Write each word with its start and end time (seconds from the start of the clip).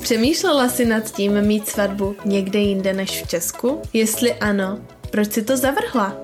Přemýšlela 0.00 0.68
jsi 0.68 0.84
nad 0.84 1.10
tím 1.10 1.42
mít 1.42 1.68
svatbu 1.68 2.16
někde 2.24 2.58
jinde 2.58 2.92
než 2.92 3.22
v 3.22 3.28
Česku? 3.28 3.82
Jestli 3.92 4.34
ano, 4.34 4.78
proč 5.10 5.32
si 5.32 5.42
to 5.42 5.56
zavrhla? 5.56 6.16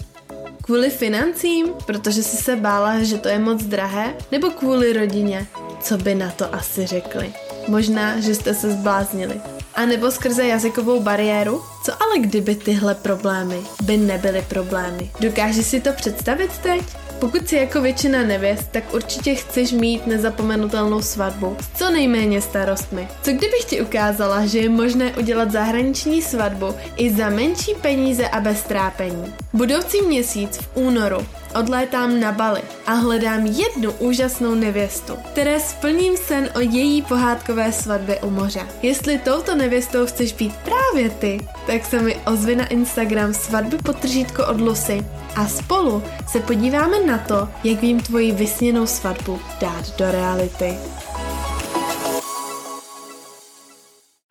Kvůli 0.63 0.91
financím, 0.91 1.67
protože 1.87 2.23
jsi 2.23 2.37
se 2.37 2.57
bála, 2.57 3.03
že 3.03 3.19
to 3.19 3.29
je 3.29 3.39
moc 3.39 3.63
drahé? 3.63 4.15
Nebo 4.33 4.51
kvůli 4.51 4.93
rodině? 4.93 5.47
Co 5.83 5.99
by 5.99 6.15
na 6.15 6.31
to 6.31 6.55
asi 6.55 6.87
řekli? 6.87 7.33
Možná, 7.69 8.21
že 8.21 8.35
jste 8.35 8.55
se 8.55 8.71
zbláznili. 8.71 9.41
A 9.75 9.87
nebo 9.87 10.11
skrze 10.11 10.47
jazykovou 10.47 11.01
bariéru? 11.01 11.63
Co 11.85 12.03
ale 12.03 12.19
kdyby 12.19 12.55
tyhle 12.55 12.95
problémy 12.95 13.61
by 13.83 13.97
nebyly 13.97 14.45
problémy? 14.49 15.11
Dokážeš 15.21 15.67
si 15.67 15.81
to 15.81 15.93
představit 15.93 16.59
teď? 16.59 16.83
Pokud 17.21 17.49
si 17.49 17.57
jako 17.57 17.81
většina 17.81 18.23
nevěst, 18.23 18.69
tak 18.71 18.95
určitě 18.95 19.35
chceš 19.35 19.73
mít 19.73 20.07
nezapomenutelnou 20.07 21.03
svatbu 21.03 21.57
s 21.61 21.79
co 21.79 21.91
nejméně 21.91 22.41
starostmi. 22.41 23.09
Co 23.23 23.31
kdybych 23.31 23.65
ti 23.67 23.81
ukázala, 23.83 24.47
že 24.47 24.59
je 24.59 24.69
možné 24.69 25.17
udělat 25.17 25.51
zahraniční 25.51 26.23
svatbu 26.23 26.75
i 26.97 27.11
za 27.15 27.31
menší 27.31 27.75
peníze 27.75 28.29
a 28.29 28.41
bez 28.41 28.63
trápení? 28.63 29.35
Budoucí 29.53 30.03
měsíc 30.03 30.57
v 30.57 30.77
únoru 30.77 31.27
odlétám 31.61 32.21
na 32.21 32.33
Bali 32.33 32.63
a 32.87 32.93
hledám 32.93 33.47
jednu 33.47 33.93
úžasnou 33.93 34.55
nevěstu, 34.55 35.17
které 35.17 35.61
splním 35.61 36.17
sen 36.17 36.51
o 36.57 36.61
její 36.61 37.03
pohádkové 37.03 37.73
svatbě 37.73 38.21
u 38.21 38.31
moře. 38.31 38.69
Jestli 38.83 39.19
touto 39.19 39.55
nevěstou 39.55 40.07
chceš 40.07 40.33
být 40.33 40.53
právě 40.57 41.11
ty, 41.11 41.49
tak 41.67 41.85
se 41.85 42.03
mi 42.03 42.17
ozvi 42.27 42.57
na 42.57 42.67
Instagram 42.67 43.35
svatby 43.35 43.79
potržítko 43.79 44.47
od 44.47 44.61
Lucy 44.61 45.05
a 45.37 45.47
spolu 45.49 46.03
se 46.27 46.41
podíváme 46.41 47.07
na 47.07 47.19
to, 47.19 47.49
jak 47.65 47.81
vím 47.81 48.01
tvoji 48.01 48.33
vysněnou 48.33 48.87
svatbu 48.87 49.41
dát 49.61 49.99
do 49.99 50.11
reality. 50.11 50.75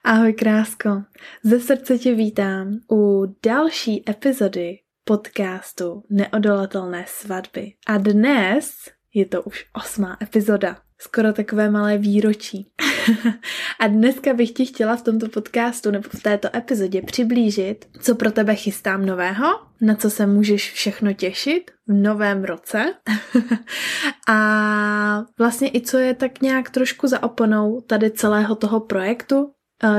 Ahoj 0.04 0.34
krásko, 0.34 0.90
ze 1.44 1.60
srdce 1.60 1.98
tě 1.98 2.16
vítám 2.16 2.80
u 2.92 3.26
další 3.44 4.10
epizody 4.10 4.78
podcastu 5.08 6.04
Neodolatelné 6.10 7.06
svatby. 7.08 7.74
A 7.88 7.98
dnes 7.98 8.72
je 9.14 9.26
to 9.26 9.42
už 9.42 9.66
osmá 9.74 10.18
epizoda, 10.22 10.78
skoro 11.00 11.34
takové 11.34 11.70
malé 11.70 11.98
výročí. 11.98 12.72
a 13.80 13.88
dneska 13.88 14.34
bych 14.34 14.52
ti 14.52 14.66
chtěla 14.66 14.96
v 14.96 15.02
tomto 15.02 15.30
podcastu 15.30 15.92
nebo 15.92 16.10
v 16.10 16.24
této 16.24 16.56
epizodě 16.56 17.02
přiblížit, 17.02 17.86
co 18.02 18.16
pro 18.16 18.32
tebe 18.32 18.56
chystám 18.56 19.06
nového, 19.06 19.48
na 19.82 19.96
co 19.96 20.10
se 20.10 20.28
můžeš 20.28 20.72
všechno 20.74 21.14
těšit 21.14 21.72
v 21.88 21.94
novém 21.94 22.44
roce 22.44 22.94
a 24.28 25.26
vlastně 25.38 25.72
i 25.74 25.82
co 25.82 25.98
je 25.98 26.14
tak 26.14 26.42
nějak 26.42 26.70
trošku 26.70 27.08
za 27.08 27.24
oponou 27.24 27.82
tady 27.82 28.12
celého 28.12 28.56
toho 28.56 28.80
projektu, 28.80 29.52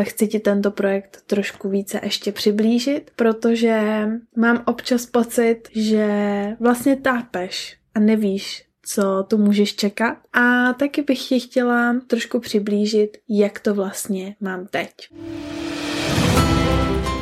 chci 0.03 0.29
ti 0.29 0.41
tento 0.41 0.71
projekt 0.71 1.23
trošku 1.27 1.69
více 1.69 2.01
ještě 2.03 2.33
přiblížit, 2.33 3.11
protože 3.17 4.09
mám 4.37 4.63
občas 4.67 5.07
pocit, 5.07 5.61
že 5.75 6.07
vlastně 6.61 6.97
tápeš 6.97 7.77
a 7.95 8.01
nevíš, 8.01 8.65
co 8.83 9.27
tu 9.29 9.39
můžeš 9.39 9.75
čekat. 9.77 10.17
A 10.33 10.73
taky 10.73 11.03
bych 11.03 11.19
ti 11.19 11.41
chtěla 11.41 11.95
trošku 12.07 12.41
přiblížit, 12.41 13.17
jak 13.29 13.61
to 13.61 13.75
vlastně 13.75 14.37
mám 14.41 14.67
teď. 14.67 14.91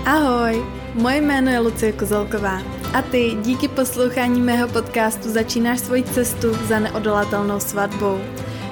Ahoj, 0.05 0.65
moje 0.95 1.21
jméno 1.21 1.51
je 1.51 1.59
Lucie 1.59 1.93
Kozelková 1.93 2.63
a 2.95 3.03
ty 3.03 3.37
díky 3.43 3.69
poslouchání 3.69 4.41
mého 4.41 4.69
podcastu 4.69 5.31
začínáš 5.31 5.81
svoji 5.81 6.03
cestu 6.03 6.55
za 6.55 6.79
neodolatelnou 6.79 7.61
svatbou. 7.61 8.21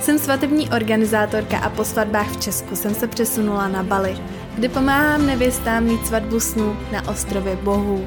Jsem 0.05 0.19
svatební 0.19 0.71
organizátorka 0.71 1.59
a 1.59 1.71
po 1.71 1.85
svatbách 1.85 2.31
v 2.31 2.41
Česku 2.41 2.77
jsem 2.77 2.95
se 2.95 3.07
přesunula 3.07 3.69
na 3.69 3.83
Bali, 3.83 4.19
kde 4.55 4.69
pomáhám 4.69 5.27
nevěstám 5.27 5.85
mít 5.85 6.07
svatbu 6.07 6.41
snů 6.41 6.77
na 6.93 7.09
ostrově 7.09 7.57
Bohů. 7.57 8.07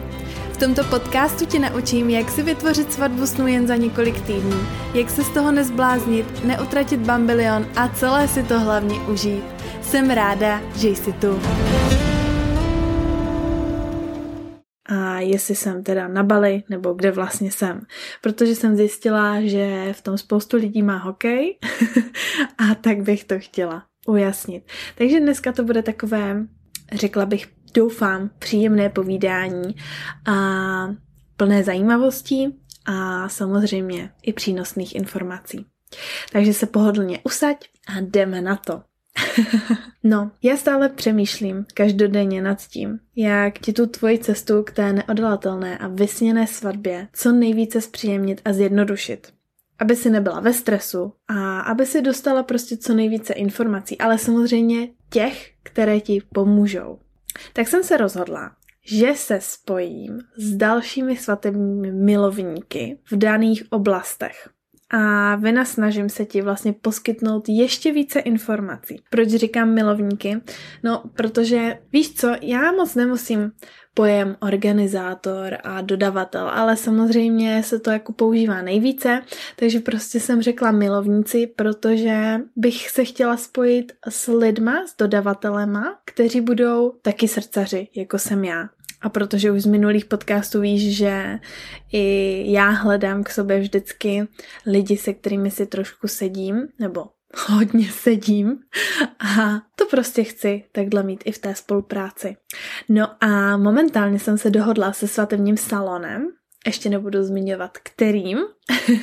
V 0.51 0.57
tomto 0.57 0.83
podcastu 0.83 1.45
ti 1.45 1.59
naučím, 1.59 2.09
jak 2.09 2.30
si 2.31 2.43
vytvořit 2.43 2.93
svatbu 2.93 3.27
snu 3.27 3.47
jen 3.47 3.67
za 3.67 3.75
několik 3.75 4.21
týdnů, 4.21 4.59
jak 4.93 5.09
se 5.09 5.23
z 5.23 5.30
toho 5.30 5.52
nezbláznit, 5.52 6.43
neutratit 6.43 6.99
bambilion 6.99 7.65
a 7.75 7.87
celé 7.87 8.27
si 8.27 8.43
to 8.43 8.59
hlavně 8.59 8.99
užít. 8.99 9.43
Jsem 9.81 10.09
ráda, 10.09 10.61
že 10.75 10.87
jsi 10.87 11.13
tu. 11.13 11.39
A 14.87 15.20
jestli 15.20 15.55
jsem 15.55 15.83
teda 15.83 16.08
na 16.08 16.23
Bali, 16.23 16.64
nebo 16.70 16.93
kde 16.93 17.11
vlastně 17.11 17.52
jsem. 17.52 17.81
Protože 18.21 18.55
jsem 18.55 18.75
zjistila, 18.75 19.42
že 19.42 19.93
v 19.93 20.02
tom 20.02 20.17
spoustu 20.17 20.58
lidí 20.58 20.83
má 20.83 20.98
hokej 20.98 21.58
a 22.58 22.75
tak 22.75 23.02
bych 23.02 23.23
to 23.23 23.39
chtěla 23.39 23.83
ujasnit. 24.08 24.64
Takže 24.95 25.20
dneska 25.20 25.52
to 25.52 25.64
bude 25.64 25.83
takové, 25.83 26.45
řekla 26.92 27.25
bych, 27.25 27.48
doufám, 27.73 28.30
příjemné 28.39 28.89
povídání 28.89 29.75
a 30.25 30.36
plné 31.37 31.64
zajímavostí 31.64 32.59
a 32.86 33.30
samozřejmě 33.30 34.11
i 34.21 34.33
přínosných 34.33 34.95
informací. 34.95 35.65
Takže 36.31 36.54
se 36.54 36.65
pohodlně 36.65 37.19
usaď 37.23 37.58
a 37.87 37.99
jdeme 37.99 38.42
na 38.42 38.55
to. 38.55 38.81
no, 40.03 40.31
já 40.43 40.58
stále 40.58 40.89
přemýšlím 40.89 41.65
každodenně 41.73 42.42
nad 42.42 42.61
tím, 42.61 42.99
jak 43.15 43.59
ti 43.59 43.73
tu 43.73 43.87
tvoji 43.87 44.20
cestu 44.20 44.64
k 44.64 44.71
té 44.71 44.93
neodolatelné 44.93 45.77
a 45.77 45.87
vysněné 45.87 46.48
svatbě 46.48 47.08
co 47.14 47.31
nejvíce 47.31 47.81
zpříjemnit 47.81 48.42
a 48.45 48.53
zjednodušit. 48.53 49.33
Aby 49.80 49.95
si 49.95 50.09
nebyla 50.09 50.39
ve 50.39 50.53
stresu 50.53 51.14
a 51.27 51.59
aby 51.59 51.86
si 51.86 52.02
dostala 52.02 52.43
prostě 52.43 52.77
co 52.77 52.93
nejvíce 52.93 53.33
informací, 53.33 53.98
ale 53.98 54.17
samozřejmě 54.17 54.89
těch, 55.09 55.52
které 55.64 55.99
ti 55.99 56.21
pomůžou. 56.33 56.99
Tak 57.54 57.67
jsem 57.67 57.83
se 57.83 57.98
rozhodla, 57.98 58.52
že 58.86 59.14
se 59.15 59.39
spojím 59.42 60.19
s 60.37 60.55
dalšími 60.55 61.17
svatebními 61.17 61.92
milovníky 61.92 62.99
v 63.11 63.17
daných 63.17 63.64
oblastech 63.69 64.49
a 64.89 65.36
vynasnažím 65.36 66.09
se 66.09 66.25
ti 66.25 66.42
vlastně 66.42 66.73
poskytnout 66.73 67.49
ještě 67.49 67.92
více 67.92 68.20
informací. 68.20 69.02
Proč 69.09 69.30
říkám 69.30 69.73
milovníky? 69.73 70.42
No, 70.83 71.03
protože 71.14 71.80
víš 71.93 72.14
co, 72.14 72.36
já 72.42 72.71
moc 72.71 72.95
nemusím 72.95 73.52
pojem 73.93 74.36
organizátor 74.39 75.58
a 75.64 75.81
dodavatel, 75.81 76.49
ale 76.49 76.77
samozřejmě 76.77 77.64
se 77.64 77.80
to 77.80 77.92
jako 77.92 78.14
používá 78.14 78.61
nejvíce, 78.61 79.21
takže 79.55 79.80
prostě 79.80 80.20
jsem 80.20 80.42
řekla 80.42 80.71
milovníci, 80.71 81.48
protože 81.48 82.39
bych 82.55 82.89
se 82.89 83.04
chtěla 83.04 83.37
spojit 83.37 83.92
s 84.09 84.27
lidma, 84.27 84.87
s 84.87 84.95
dodavatelema, 84.98 85.99
kteří 86.05 86.42
budou 86.42 86.93
taky 87.02 87.27
srdcaři, 87.27 87.87
jako 87.95 88.19
jsem 88.19 88.43
já. 88.43 88.69
A 89.02 89.09
protože 89.09 89.52
už 89.52 89.61
z 89.61 89.65
minulých 89.65 90.05
podcastů 90.05 90.61
víš, 90.61 90.97
že 90.97 91.39
i 91.93 92.43
já 92.52 92.69
hledám 92.69 93.23
k 93.23 93.30
sobě 93.30 93.59
vždycky 93.59 94.27
lidi, 94.65 94.97
se 94.97 95.13
kterými 95.13 95.52
si 95.52 95.65
trošku 95.65 96.08
sedím, 96.08 96.67
nebo 96.80 97.05
hodně 97.47 97.91
sedím 97.91 98.57
a 99.19 99.61
to 99.75 99.86
prostě 99.86 100.23
chci 100.23 100.63
takhle 100.71 101.03
mít 101.03 101.23
i 101.25 101.31
v 101.31 101.37
té 101.37 101.55
spolupráci. 101.55 102.36
No 102.89 103.23
a 103.23 103.57
momentálně 103.57 104.19
jsem 104.19 104.37
se 104.37 104.49
dohodla 104.49 104.93
se 104.93 105.07
svatebním 105.07 105.57
salonem, 105.57 106.27
ještě 106.65 106.89
nebudu 106.89 107.23
zmiňovat 107.23 107.77
kterým, 107.77 108.37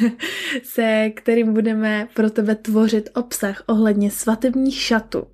se 0.63 1.11
kterým 1.17 1.55
budeme 1.55 2.09
pro 2.15 2.31
tebe 2.31 2.55
tvořit 2.55 3.11
obsah 3.15 3.63
ohledně 3.67 4.11
svatebních 4.11 4.81
šatů 4.81 5.34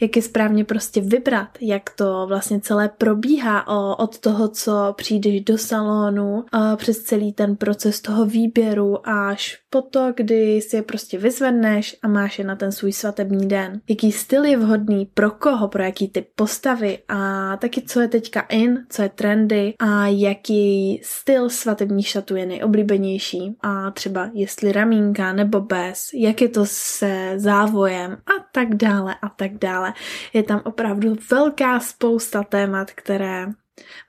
jak 0.00 0.16
je 0.16 0.22
správně 0.22 0.64
prostě 0.64 1.00
vybrat, 1.00 1.48
jak 1.60 1.90
to 1.90 2.26
vlastně 2.28 2.60
celé 2.60 2.88
probíhá 2.88 3.68
od 3.98 4.18
toho, 4.18 4.48
co 4.48 4.94
přijdeš 4.96 5.40
do 5.40 5.58
salonu, 5.58 6.44
přes 6.76 6.98
celý 6.98 7.32
ten 7.32 7.56
proces 7.56 8.00
toho 8.00 8.26
výběru 8.26 9.08
až 9.08 9.58
po 9.70 9.82
to, 9.82 10.12
kdy 10.16 10.60
si 10.60 10.76
je 10.76 10.82
prostě 10.82 11.18
vyzvedneš 11.18 11.96
a 12.02 12.08
máš 12.08 12.38
je 12.38 12.44
na 12.44 12.56
ten 12.56 12.72
svůj 12.72 12.92
svatební 12.92 13.48
den. 13.48 13.80
Jaký 13.88 14.12
styl 14.12 14.44
je 14.44 14.56
vhodný, 14.56 15.06
pro 15.14 15.30
koho, 15.30 15.68
pro 15.68 15.82
jaký 15.82 16.08
typ 16.08 16.28
postavy 16.34 16.98
a 17.08 17.56
taky 17.56 17.82
co 17.82 18.00
je 18.00 18.08
teďka 18.08 18.40
in, 18.40 18.86
co 18.88 19.02
je 19.02 19.08
trendy 19.08 19.74
a 19.78 20.06
jaký 20.06 21.00
styl 21.04 21.50
svatebních 21.50 22.08
šatů 22.08 22.36
je 22.36 22.46
nejoblíbenější 22.46 23.56
a 23.60 23.90
třeba 23.90 24.30
jestli 24.32 24.72
ramínka 24.72 25.32
nebo 25.32 25.60
bez, 25.60 26.10
jak 26.14 26.40
je 26.40 26.48
to 26.48 26.62
se 26.66 27.32
závojem 27.36 28.12
a 28.12 28.44
tak 28.52 28.74
dále 28.74 29.14
a 29.22 29.28
tak 29.28 29.58
dále. 29.62 29.94
Je 30.32 30.42
tam 30.42 30.60
opravdu 30.64 31.16
velká 31.30 31.80
spousta 31.80 32.42
témat, 32.42 32.90
které 32.90 33.46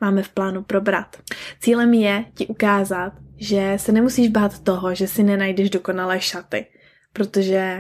máme 0.02 0.24
v 0.24 0.30
plánu 0.30 0.64
probrat. 0.64 1.18
Cílem 1.60 1.94
je 1.94 2.26
ti 2.36 2.48
ukázat, 2.48 3.14
že 3.38 3.74
se 3.78 3.92
nemusíš 3.92 4.30
bát 4.30 4.60
toho, 4.60 4.96
že 4.96 5.08
si 5.08 5.24
nenajdeš 5.24 5.70
dokonalé 5.70 6.22
šaty, 6.22 6.66
protože 7.14 7.80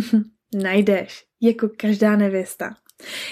najdeš, 0.54 1.24
jako 1.40 1.68
každá 1.76 2.16
nevěsta. 2.16 2.74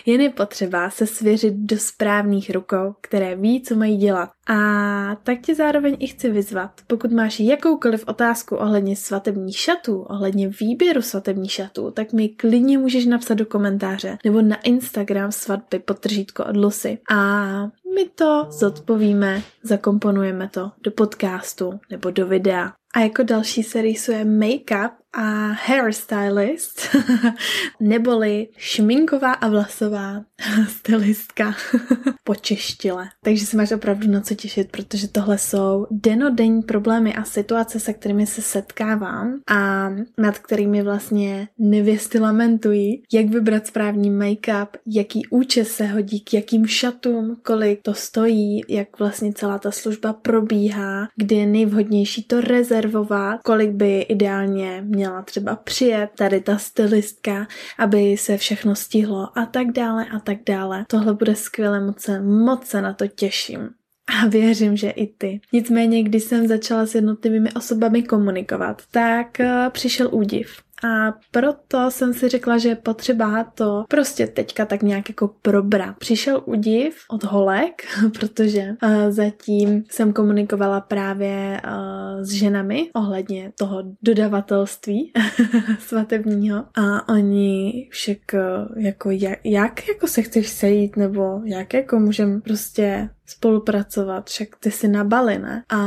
Jen 0.06 0.20
je 0.20 0.30
potřeba 0.30 0.90
se 0.90 1.06
svěřit 1.06 1.54
do 1.54 1.78
správných 1.78 2.50
rukou, 2.50 2.94
které 3.00 3.36
ví, 3.36 3.62
co 3.62 3.76
mají 3.76 3.96
dělat. 3.96 4.30
A 4.48 5.16
tak 5.22 5.40
tě 5.40 5.54
zároveň 5.54 5.96
i 5.98 6.06
chci 6.06 6.30
vyzvat, 6.30 6.70
pokud 6.86 7.12
máš 7.12 7.40
jakoukoliv 7.40 8.04
otázku 8.06 8.56
ohledně 8.56 8.96
svatebních 8.96 9.58
šatů, 9.58 10.02
ohledně 10.02 10.48
výběru 10.48 11.02
svatebních 11.02 11.52
šatů, 11.52 11.90
tak 11.90 12.12
mi 12.12 12.28
klidně 12.28 12.78
můžeš 12.78 13.06
napsat 13.06 13.34
do 13.34 13.46
komentáře 13.46 14.18
nebo 14.24 14.42
na 14.42 14.56
Instagram 14.56 15.32
svatby 15.32 15.78
potržítko 15.78 16.44
od 16.44 16.56
Lucy. 16.56 16.98
A 17.10 17.46
my 17.94 18.04
to 18.14 18.46
zodpovíme, 18.50 19.42
zakomponujeme 19.62 20.48
to 20.48 20.70
do 20.82 20.90
podcastu 20.90 21.80
nebo 21.90 22.10
do 22.10 22.26
videa. 22.26 22.72
A 22.94 23.00
jako 23.00 23.22
další 23.22 23.62
se 23.62 23.82
rýsuje 23.82 24.24
make-up 24.24 24.90
a 25.12 25.52
hairstylist, 25.52 26.96
neboli 27.80 28.48
šminková 28.56 29.32
a 29.32 29.48
vlasová 29.48 30.24
stylistka 30.68 31.54
po 32.24 32.34
češtile. 32.34 33.08
Takže 33.24 33.46
se 33.46 33.56
máš 33.56 33.72
opravdu 33.72 34.10
na 34.10 34.20
co 34.20 34.34
těšit, 34.34 34.70
protože 34.70 35.08
tohle 35.08 35.38
jsou 35.38 35.86
denodenní 35.90 36.62
problémy 36.62 37.14
a 37.14 37.24
situace, 37.24 37.80
se 37.80 37.92
kterými 37.92 38.26
se 38.26 38.42
setkávám 38.42 39.40
a 39.50 39.90
nad 40.18 40.38
kterými 40.38 40.82
vlastně 40.82 41.48
nevěsty 41.58 42.18
lamentují, 42.18 43.02
jak 43.12 43.26
vybrat 43.26 43.66
správný 43.66 44.10
make-up, 44.10 44.68
jaký 44.86 45.26
účes 45.30 45.68
se 45.68 45.86
hodí 45.86 46.20
k 46.20 46.34
jakým 46.34 46.66
šatům, 46.66 47.36
kolik 47.42 47.82
to 47.82 47.94
stojí, 47.94 48.60
jak 48.68 48.98
vlastně 48.98 49.32
celá 49.32 49.58
ta 49.58 49.70
služba 49.70 50.12
probíhá, 50.12 51.08
kdy 51.16 51.34
je 51.34 51.46
nejvhodnější 51.46 52.22
to 52.22 52.40
rezervovat, 52.40 53.40
kolik 53.44 53.70
by 53.70 54.00
ideálně 54.00 54.84
měla 55.00 55.22
třeba 55.22 55.56
přijet 55.56 56.10
tady 56.16 56.40
ta 56.40 56.58
stylistka, 56.58 57.46
aby 57.78 58.16
se 58.16 58.36
všechno 58.36 58.76
stihlo 58.76 59.38
a 59.38 59.46
tak 59.46 59.72
dále 59.72 60.06
a 60.16 60.20
tak 60.20 60.38
dále. 60.46 60.84
Tohle 60.88 61.14
bude 61.14 61.34
skvělé, 61.34 61.80
moc 61.80 62.00
se, 62.00 62.20
moc 62.20 62.66
se 62.66 62.82
na 62.82 62.92
to 62.92 63.06
těším. 63.06 63.68
A 64.06 64.26
věřím, 64.26 64.76
že 64.76 64.90
i 64.90 65.06
ty. 65.06 65.40
Nicméně, 65.52 66.02
když 66.02 66.22
jsem 66.22 66.48
začala 66.48 66.86
s 66.86 66.94
jednotlivými 66.94 67.52
osobami 67.52 68.02
komunikovat, 68.02 68.82
tak 68.90 69.26
uh, 69.40 69.46
přišel 69.70 70.08
údiv. 70.12 70.56
A 70.84 71.14
proto 71.30 71.90
jsem 71.90 72.14
si 72.14 72.28
řekla, 72.28 72.58
že 72.58 72.68
je 72.68 72.76
potřeba 72.76 73.44
to 73.44 73.84
prostě 73.88 74.26
teďka 74.26 74.66
tak 74.66 74.82
nějak 74.82 75.08
jako 75.08 75.28
probrat. 75.42 75.98
Přišel 75.98 76.42
údiv 76.44 76.96
od 77.10 77.24
holek, 77.24 77.82
protože 78.18 78.74
uh, 78.82 78.90
zatím 79.08 79.84
jsem 79.90 80.12
komunikovala 80.12 80.80
právě 80.80 81.60
uh, 81.64 82.22
s 82.22 82.32
ženami 82.32 82.90
ohledně 82.94 83.52
toho 83.58 83.82
dodavatelství 84.02 85.12
svatebního 85.78 86.64
a 86.74 87.08
oni 87.08 87.88
však 87.90 88.18
uh, 88.34 88.82
jako 88.82 89.10
jak, 89.10 89.38
jak 89.44 89.88
jako 89.88 90.06
se 90.06 90.22
chceš 90.22 90.48
sejít 90.48 90.96
nebo 90.96 91.40
jak 91.44 91.74
jako 91.74 91.98
můžem 91.98 92.40
prostě 92.40 93.08
spolupracovat, 93.30 94.30
však 94.30 94.48
ty 94.60 94.70
si 94.70 94.88
na 94.88 95.04
Bali, 95.04 95.38
ne? 95.38 95.64
A 95.68 95.78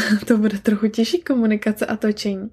to 0.26 0.36
bude 0.36 0.58
trochu 0.58 0.88
těžší 0.88 1.20
komunikace 1.20 1.86
a 1.86 1.96
točení. 1.96 2.50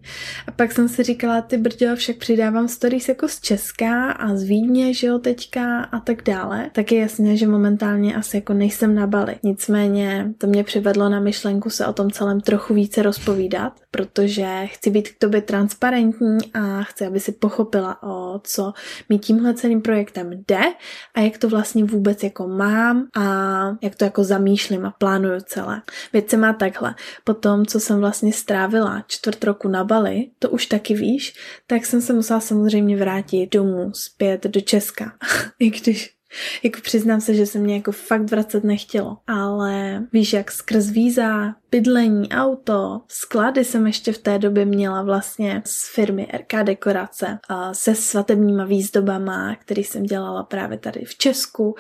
A 0.48 0.52
pak 0.52 0.72
jsem 0.72 0.90
si 0.90 1.04
říkala, 1.04 1.42
ty 1.42 1.58
brďo, 1.58 1.96
však 1.96 2.16
přidávám 2.16 2.68
stories 2.68 3.10
jako 3.10 3.28
z 3.28 3.40
Česka 3.40 4.12
a 4.12 4.36
z 4.36 4.44
Vídně, 4.44 4.94
že 4.94 5.08
jo, 5.08 5.20
teďka 5.20 5.84
a 5.84 6.00
tak 6.00 6.24
dále. 6.24 6.70
Tak 6.74 6.92
je 6.92 7.00
jasné, 7.00 7.38
že 7.38 7.48
momentálně 7.48 8.16
asi 8.16 8.38
jako 8.38 8.54
nejsem 8.54 8.96
na 8.96 9.08
Bali. 9.08 9.36
Nicméně 9.44 10.34
to 10.38 10.48
mě 10.48 10.64
přivedlo 10.64 11.10
na 11.10 11.20
myšlenku 11.20 11.70
se 11.70 11.86
o 11.86 11.94
tom 11.94 12.12
celém 12.12 12.42
trochu 12.42 12.74
více 12.74 13.02
rozpovídat, 13.02 13.74
protože 13.92 14.66
chci 14.66 14.90
být 14.90 15.10
k 15.10 15.18
tobě 15.20 15.42
transparentní 15.42 16.38
a 16.54 16.84
chci, 16.84 17.06
aby 17.06 17.20
si 17.20 17.32
pochopila, 17.32 18.04
o 18.04 18.42
co 18.44 18.74
mi 19.10 19.20
tímhle 19.20 19.54
celým 19.54 19.82
projektem 19.82 20.30
jde 20.34 20.62
a 21.16 21.20
jak 21.20 21.38
to 21.38 21.50
vlastně 21.50 21.84
vůbec 21.84 22.24
jako 22.24 22.48
mám 22.48 23.08
a 23.18 23.24
jak 23.82 23.96
to 23.96 24.06
jako 24.06 24.24
zamýšlím 24.28 24.86
a 24.86 24.92
plánuju 24.92 25.40
celé. 25.46 25.82
Věc 26.14 26.30
se 26.30 26.38
má 26.38 26.54
takhle. 26.54 26.96
Po 27.24 27.34
tom, 27.34 27.66
co 27.66 27.80
jsem 27.80 28.00
vlastně 28.00 28.34
strávila 28.34 29.04
čtvrt 29.08 29.44
roku 29.44 29.68
na 29.68 29.84
Bali, 29.84 30.28
to 30.40 30.50
už 30.50 30.66
taky 30.66 30.94
víš, 30.94 31.34
tak 31.68 31.86
jsem 31.86 32.02
se 32.02 32.14
musela 32.14 32.40
samozřejmě 32.40 32.98
vrátit 32.98 33.52
domů, 33.52 33.92
zpět 33.94 34.44
do 34.44 34.62
Česka. 34.62 35.14
I 35.60 35.70
když 35.70 36.18
jako 36.64 36.82
přiznám 36.82 37.22
se, 37.22 37.34
že 37.34 37.46
se 37.46 37.60
mě 37.60 37.76
jako 37.76 37.92
fakt 37.92 38.32
vracet 38.32 38.64
nechtělo, 38.64 39.18
ale 39.28 40.04
víš, 40.14 40.34
jak 40.34 40.52
skrz 40.52 40.90
víza, 40.90 41.56
bydlení, 41.72 42.30
auto, 42.30 43.02
sklady 43.08 43.64
jsem 43.64 43.88
ještě 43.88 44.14
v 44.14 44.18
té 44.18 44.40
době 44.40 44.66
měla 44.66 45.04
vlastně 45.04 45.62
z 45.66 45.94
firmy 45.96 46.28
RK 46.34 46.64
Dekorace 46.64 47.40
a 47.50 47.74
se 47.74 47.96
svatebníma 47.96 48.66
výzdobama, 48.66 49.56
který 49.56 49.84
jsem 49.84 50.04
dělala 50.04 50.44
právě 50.44 50.78
tady 50.78 51.06
v 51.06 51.16
Česku 51.16 51.76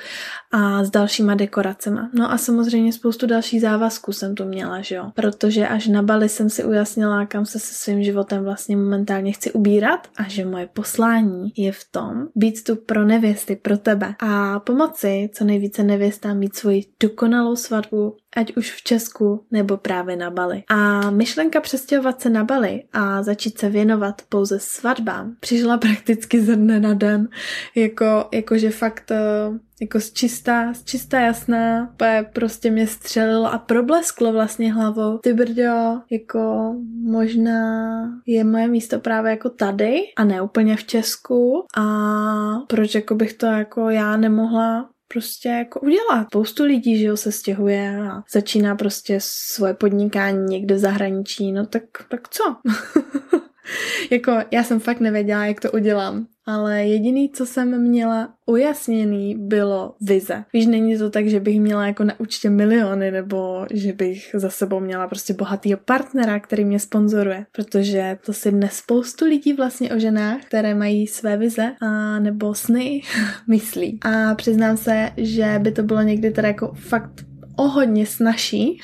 a 0.51 0.83
s 0.83 0.89
dalšíma 0.89 1.35
dekoracema. 1.35 2.09
No 2.13 2.31
a 2.31 2.37
samozřejmě 2.37 2.93
spoustu 2.93 3.27
dalších 3.27 3.61
závazků 3.61 4.13
jsem 4.13 4.35
tu 4.35 4.45
měla, 4.45 4.81
že 4.81 4.95
jo, 4.95 5.11
protože 5.15 5.67
až 5.67 5.87
na 5.87 6.03
Bali 6.03 6.29
jsem 6.29 6.49
si 6.49 6.63
ujasnila, 6.63 7.25
kam 7.25 7.45
se 7.45 7.59
se 7.59 7.73
svým 7.73 8.03
životem 8.03 8.43
vlastně 8.43 8.77
momentálně 8.77 9.31
chci 9.31 9.51
ubírat 9.51 10.07
a 10.17 10.23
že 10.27 10.45
moje 10.45 10.67
poslání 10.73 11.51
je 11.57 11.71
v 11.71 11.83
tom 11.91 12.27
být 12.35 12.63
tu 12.63 12.75
pro 12.75 13.05
nevěsty, 13.05 13.55
pro 13.55 13.77
tebe. 13.77 14.15
A 14.19 14.59
pomoci 14.59 15.29
co 15.33 15.43
nejvíce 15.43 15.83
nevěstám 15.83 16.37
mít 16.37 16.55
svoji 16.55 16.83
dokonalou 16.99 17.55
svatbu 17.55 18.17
ať 18.37 18.57
už 18.57 18.71
v 18.71 18.83
Česku 18.83 19.45
nebo 19.51 19.77
právě 19.77 20.15
na 20.15 20.31
Bali. 20.31 20.63
A 20.69 21.09
myšlenka 21.11 21.61
přestěhovat 21.61 22.21
se 22.21 22.29
na 22.29 22.43
Bali 22.43 22.83
a 22.93 23.23
začít 23.23 23.57
se 23.57 23.69
věnovat 23.69 24.21
pouze 24.29 24.59
svatbám 24.59 25.35
přišla 25.39 25.77
prakticky 25.77 26.41
ze 26.41 26.55
dne 26.55 26.79
na 26.79 26.93
den. 26.93 27.29
Jako, 27.75 28.29
jakože 28.33 28.69
fakt 28.69 29.11
eh, 29.11 29.17
jako 29.81 29.99
z 29.99 30.13
čistá, 30.13 30.73
z 30.73 30.83
čistá 30.83 31.19
jasná, 31.19 31.95
prostě 32.33 32.71
mě 32.71 32.87
střelilo 32.87 33.53
a 33.53 33.57
problesklo 33.57 34.33
vlastně 34.33 34.73
hlavou. 34.73 35.17
Ty 35.17 35.33
brďo, 35.33 36.01
jako 36.11 36.73
možná 37.03 38.03
je 38.25 38.43
moje 38.43 38.67
místo 38.67 38.99
právě 38.99 39.31
jako 39.31 39.49
tady 39.49 39.99
a 40.17 40.23
ne 40.23 40.41
úplně 40.41 40.75
v 40.75 40.83
Česku 40.83 41.65
a 41.77 41.85
proč 42.67 42.95
jako 42.95 43.15
bych 43.15 43.33
to 43.33 43.45
jako 43.45 43.89
já 43.89 44.17
nemohla 44.17 44.89
prostě 45.07 45.49
jako 45.49 45.79
udělat. 45.79 46.27
Spoustu 46.27 46.63
lidí, 46.63 46.99
že 46.99 47.05
jo, 47.05 47.17
se 47.17 47.31
stěhuje 47.31 48.01
a 48.11 48.23
začíná 48.31 48.75
prostě 48.75 49.17
svoje 49.21 49.73
podnikání 49.73 50.45
někde 50.45 50.75
v 50.75 50.79
zahraničí, 50.79 51.51
no 51.51 51.65
tak, 51.65 51.83
tak 52.09 52.29
co? 52.29 52.43
jako 54.11 54.37
já 54.51 54.63
jsem 54.63 54.79
fakt 54.79 54.99
nevěděla, 54.99 55.45
jak 55.45 55.59
to 55.59 55.71
udělám. 55.71 56.27
Ale 56.45 56.85
jediný, 56.85 57.29
co 57.29 57.45
jsem 57.45 57.81
měla 57.81 58.33
ujasněný, 58.45 59.35
bylo 59.39 59.95
vize. 60.01 60.43
Víš, 60.53 60.65
není 60.65 60.97
to 60.97 61.09
tak, 61.09 61.27
že 61.27 61.39
bych 61.39 61.61
měla 61.61 61.87
jako 61.87 62.03
na 62.03 62.19
účtě 62.19 62.49
miliony, 62.49 63.11
nebo 63.11 63.65
že 63.73 63.93
bych 63.93 64.29
za 64.33 64.49
sebou 64.49 64.79
měla 64.79 65.07
prostě 65.07 65.33
bohatýho 65.33 65.79
partnera, 65.85 66.39
který 66.39 66.65
mě 66.65 66.79
sponzoruje. 66.79 67.45
Protože 67.51 68.17
to 68.25 68.33
si 68.33 68.51
dnes 68.51 68.73
spoustu 68.73 69.25
lidí 69.25 69.53
vlastně 69.53 69.91
o 69.95 69.99
ženách, 69.99 70.41
které 70.41 70.75
mají 70.75 71.07
své 71.07 71.37
vize 71.37 71.75
a 71.81 72.19
nebo 72.19 72.53
sny, 72.53 73.01
myslí. 73.47 73.99
A 74.01 74.35
přiznám 74.35 74.77
se, 74.77 75.11
že 75.17 75.59
by 75.59 75.71
to 75.71 75.83
bylo 75.83 76.01
někdy 76.01 76.31
teda 76.31 76.47
jako 76.47 76.73
fakt 76.73 77.25
o 77.55 77.67
hodně 77.67 78.05
snažší, 78.05 78.81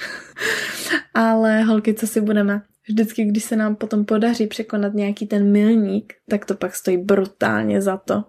ale 1.14 1.64
holky, 1.64 1.94
co 1.94 2.08
si 2.08 2.22
budeme, 2.22 2.62
Vždycky, 2.90 3.26
když 3.26 3.44
se 3.44 3.56
nám 3.56 3.76
potom 3.76 4.06
podaří 4.06 4.48
překonat 4.48 4.94
nějaký 4.94 5.28
ten 5.28 5.52
milník, 5.52 6.14
tak 6.30 6.46
to 6.46 6.56
pak 6.56 6.76
stojí 6.76 6.98
brutálně 6.98 7.82
za 7.82 7.98
to. 7.98 8.24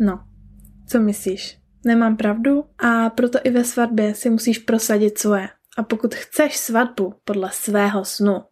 No, 0.00 0.24
co 0.86 1.00
myslíš? 1.00 1.58
Nemám 1.84 2.16
pravdu? 2.16 2.64
A 2.78 3.10
proto 3.10 3.38
i 3.44 3.50
ve 3.50 3.64
svatbě 3.64 4.14
si 4.14 4.30
musíš 4.30 4.58
prosadit 4.58 5.18
svoje. 5.18 5.48
A 5.78 5.82
pokud 5.82 6.14
chceš 6.14 6.56
svatbu 6.56 7.14
podle 7.24 7.50
svého 7.52 8.04
snu, 8.04 8.42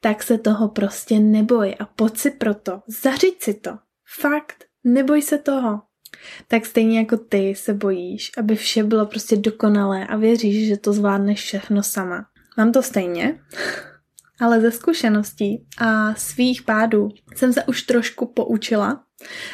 tak 0.00 0.22
se 0.22 0.38
toho 0.38 0.68
prostě 0.68 1.18
neboj 1.18 1.74
a 1.80 1.84
pojď 1.84 2.16
si 2.16 2.30
proto. 2.30 2.82
Zařiď 3.02 3.42
si 3.42 3.54
to. 3.54 3.78
Fakt, 4.20 4.64
neboj 4.84 5.22
se 5.22 5.38
toho. 5.38 5.82
Tak 6.48 6.66
stejně 6.66 6.98
jako 6.98 7.16
ty 7.16 7.54
se 7.54 7.74
bojíš, 7.74 8.30
aby 8.38 8.56
vše 8.56 8.84
bylo 8.84 9.06
prostě 9.06 9.36
dokonalé 9.36 10.06
a 10.06 10.16
věříš, 10.16 10.68
že 10.68 10.76
to 10.76 10.92
zvládneš 10.92 11.40
všechno 11.40 11.82
sama. 11.82 12.26
Mám 12.58 12.72
to 12.72 12.82
stejně 12.82 13.38
ale 14.42 14.60
ze 14.60 14.70
zkušeností 14.70 15.66
a 15.78 16.14
svých 16.14 16.62
pádů 16.62 17.08
jsem 17.34 17.52
se 17.52 17.64
už 17.64 17.82
trošku 17.82 18.26
poučila 18.26 19.02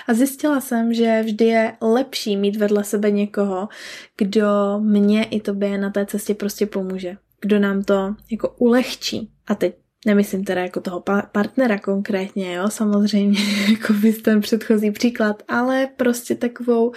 a 0.08 0.14
zjistila 0.14 0.60
jsem, 0.60 0.94
že 0.94 1.22
vždy 1.22 1.44
je 1.44 1.76
lepší 1.80 2.36
mít 2.36 2.56
vedle 2.56 2.84
sebe 2.84 3.10
někoho, 3.10 3.68
kdo 4.16 4.80
mě 4.80 5.24
i 5.24 5.40
tobě 5.40 5.78
na 5.78 5.90
té 5.90 6.06
cestě 6.06 6.34
prostě 6.34 6.66
pomůže. 6.66 7.16
Kdo 7.40 7.58
nám 7.58 7.82
to 7.82 8.14
jako 8.30 8.54
ulehčí. 8.58 9.30
A 9.46 9.54
teď 9.54 9.74
Nemyslím 10.06 10.44
teda 10.44 10.62
jako 10.62 10.80
toho 10.80 11.04
partnera 11.32 11.78
konkrétně, 11.78 12.54
jo, 12.54 12.70
samozřejmě, 12.70 13.38
jako 13.70 13.92
bys 13.92 14.22
ten 14.22 14.40
předchozí 14.40 14.90
příklad, 14.90 15.42
ale 15.48 15.88
prostě 15.96 16.34
takovou 16.34 16.92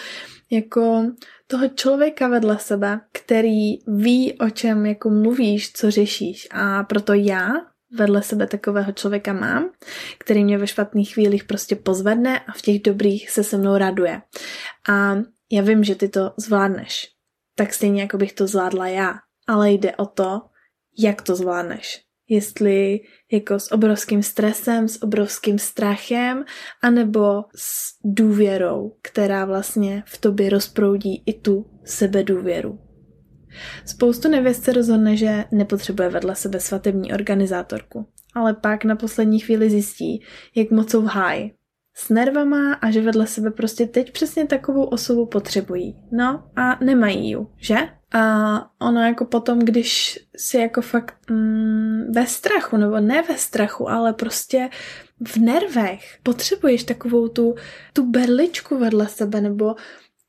jako 0.52 1.06
toho 1.48 1.68
člověka 1.68 2.28
vedle 2.28 2.60
sebe, 2.60 3.00
který 3.12 3.74
ví, 3.88 4.34
o 4.34 4.50
čem 4.50 4.86
jako 4.86 5.10
mluvíš, 5.10 5.74
co 5.74 5.92
řešíš. 5.92 6.48
A 6.52 6.84
proto 6.84 7.14
já 7.14 7.52
vedle 7.98 8.24
sebe 8.24 8.48
takového 8.48 8.92
člověka 8.92 9.34
mám, 9.34 9.70
který 10.18 10.44
mě 10.44 10.58
ve 10.58 10.68
špatných 10.68 11.14
chvílích 11.14 11.44
prostě 11.44 11.76
pozvedne 11.76 12.40
a 12.40 12.52
v 12.52 12.62
těch 12.62 12.82
dobrých 12.82 13.30
se 13.30 13.44
se 13.44 13.58
mnou 13.58 13.78
raduje. 13.78 14.22
A 14.90 15.16
Já 15.52 15.62
vím, 15.62 15.84
že 15.84 15.96
ty 15.96 16.10
to 16.10 16.34
zvládneš. 16.38 17.08
Tak 17.56 17.74
stejně 17.74 18.02
jako 18.02 18.18
bych 18.18 18.34
to 18.34 18.48
zvládla 18.48 18.88
já. 18.88 19.14
Ale 19.48 19.72
jde 19.72 19.96
o 19.96 20.06
to, 20.06 20.42
jak 21.00 21.22
to 21.22 21.36
zvládneš. 21.36 22.02
Jestli 22.30 23.00
jako 23.32 23.60
s 23.60 23.72
obrovským 23.72 24.24
stresem, 24.24 24.88
s 24.88 25.04
obrovským 25.04 25.60
strachem, 25.60 26.46
anebo 26.82 27.44
s 27.56 27.98
důvěrou, 28.06 28.98
která 29.02 29.46
vlastně 29.46 30.04
v 30.08 30.18
tobě 30.18 30.50
rozproudí 30.50 31.24
i 31.26 31.34
tu 31.34 31.66
sebedůvěru. 31.86 32.91
Spoustu 33.86 34.29
nevěst 34.29 34.63
se 34.63 34.74
rozhodne, 34.74 35.17
že 35.17 35.46
nepotřebuje 35.51 36.10
vedle 36.10 36.36
sebe 36.36 36.60
svatební 36.60 37.13
organizátorku, 37.13 38.05
ale 38.36 38.53
pak 38.53 38.84
na 38.86 38.96
poslední 38.96 39.39
chvíli 39.39 39.70
zjistí, 39.70 40.24
jak 40.55 40.72
moc 40.72 40.91
jsou 40.91 41.01
v 41.01 41.05
háji. 41.05 41.53
S 41.93 42.10
nervama 42.10 42.74
a 42.74 42.91
že 42.91 43.01
vedle 43.01 43.27
sebe 43.27 43.51
prostě 43.51 43.86
teď 43.86 44.12
přesně 44.12 44.48
takovou 44.48 44.84
osobu 44.84 45.25
potřebují. 45.25 45.96
No 46.12 46.43
a 46.55 46.84
nemají 46.84 47.29
ji, 47.29 47.38
že? 47.58 47.75
A 48.13 48.72
ono 48.81 49.01
jako 49.01 49.25
potom, 49.25 49.60
když 49.60 50.20
si 50.38 50.58
jako 50.58 50.81
fakt 50.81 51.15
mm, 51.29 52.12
ve 52.15 52.25
strachu, 52.27 52.77
nebo 52.77 53.00
ne 53.00 53.22
ve 53.22 53.38
strachu, 53.38 53.89
ale 53.89 54.13
prostě 54.13 54.70
v 55.27 55.38
nervech 55.38 56.17
potřebuješ 56.24 56.84
takovou 56.84 57.27
tu, 57.27 57.55
tu 57.93 58.12
berličku 58.12 58.77
vedle 58.77 59.08
sebe, 59.08 59.41
nebo 59.41 59.75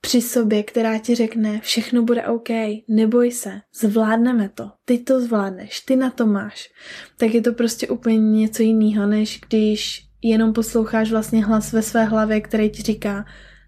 při 0.07 0.23
sobě, 0.23 0.63
která 0.63 0.99
ti 0.99 1.15
řekne, 1.15 1.61
všechno 1.61 2.03
bude 2.03 2.27
OK, 2.27 2.49
neboj 2.89 3.31
se, 3.31 3.61
zvládneme 3.75 4.49
to, 4.49 4.71
ty 4.85 4.99
to 4.99 5.21
zvládneš, 5.21 5.81
ty 5.81 5.97
na 5.97 6.11
to 6.11 6.27
máš, 6.27 6.71
tak 7.17 7.35
je 7.35 7.43
to 7.43 7.53
prostě 7.53 7.89
úplně 7.89 8.19
něco 8.19 8.63
jiného, 8.63 9.07
než 9.07 9.41
když 9.49 10.07
jenom 10.23 10.53
posloucháš 10.53 11.11
vlastně 11.11 11.45
hlas 11.45 11.73
ve 11.73 11.83
své 11.83 12.05
hlavě, 12.05 12.41
který 12.41 12.71
ti 12.71 12.83
říká, 12.83 13.25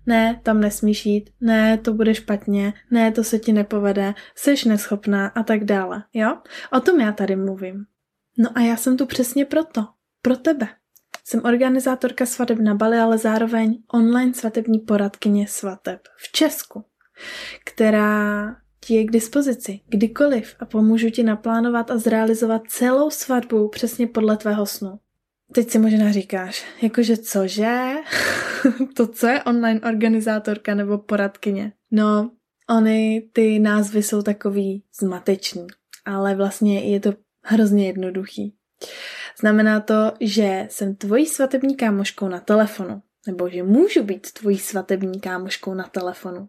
ne, 0.07 0.41
tam 0.43 0.61
nesmíš 0.61 1.07
jít, 1.07 1.31
ne, 1.41 1.79
to 1.79 1.93
bude 1.93 2.15
špatně, 2.15 2.73
ne, 2.91 3.13
to 3.13 3.25
se 3.25 3.39
ti 3.39 3.53
nepovede, 3.53 4.15
jsi 4.35 4.69
neschopná 4.69 5.29
a 5.29 5.43
tak 5.43 5.65
dále, 5.65 6.05
jo? 6.15 6.39
O 6.73 6.81
tom 6.81 7.01
já 7.01 7.13
tady 7.13 7.37
mluvím. 7.37 7.85
No 8.39 8.51
a 8.55 8.61
já 8.61 8.77
jsem 8.77 8.97
tu 8.97 9.07
přesně 9.07 9.45
proto, 9.45 9.87
pro 10.23 10.37
tebe. 10.37 10.69
Jsem 11.27 11.45
organizátorka 11.45 12.27
svateb 12.27 12.59
na 12.59 12.75
Bali, 12.75 12.99
ale 12.99 13.19
zároveň 13.19 13.79
online 13.93 14.35
svatební 14.35 14.79
poradkyně 14.79 15.49
svateb 15.49 16.01
v 16.17 16.33
Česku, 16.33 16.85
která 17.65 18.57
ti 18.81 18.95
je 18.95 19.05
k 19.05 19.11
dispozici 19.11 19.81
kdykoliv 19.89 20.57
a 20.61 20.65
pomůžu 20.65 21.11
ti 21.11 21.23
naplánovat 21.23 21.91
a 21.91 21.99
zrealizovat 21.99 22.63
celou 22.69 23.11
svatbu 23.11 23.69
přesně 23.69 24.07
podle 24.07 24.37
tvého 24.37 24.67
snu. 24.67 24.99
Teď 25.53 25.71
si 25.71 25.79
možná 25.79 26.13
říkáš, 26.13 26.65
jakože 26.83 27.17
cože? 27.17 27.91
to 28.97 29.07
co 29.07 29.27
je 29.27 29.43
online 29.43 29.81
organizátorka 29.81 30.75
nebo 30.75 30.99
poradkyně? 30.99 31.73
No, 31.91 32.31
Ony, 32.69 33.29
ty 33.33 33.59
názvy 33.59 34.03
jsou 34.03 34.23
takový 34.23 34.83
zmateční, 35.01 35.67
ale 36.05 36.35
vlastně 36.35 36.91
je 36.93 37.01
to 37.01 37.15
hrozně 37.43 37.87
jednoduchý. 37.87 38.55
Znamená 39.41 39.81
to, 39.81 40.13
že 40.21 40.67
jsem 40.71 40.95
tvojí 40.95 41.27
svatební 41.27 41.77
kámoškou 41.77 42.29
na 42.29 42.41
telefonu, 42.41 43.03
nebo 43.27 43.49
že 43.49 43.63
můžu 43.63 44.03
být 44.03 44.33
tvojí 44.33 44.59
svatební 44.59 45.21
kámoškou 45.21 45.75
na 45.75 45.85
telefonu. 45.85 46.49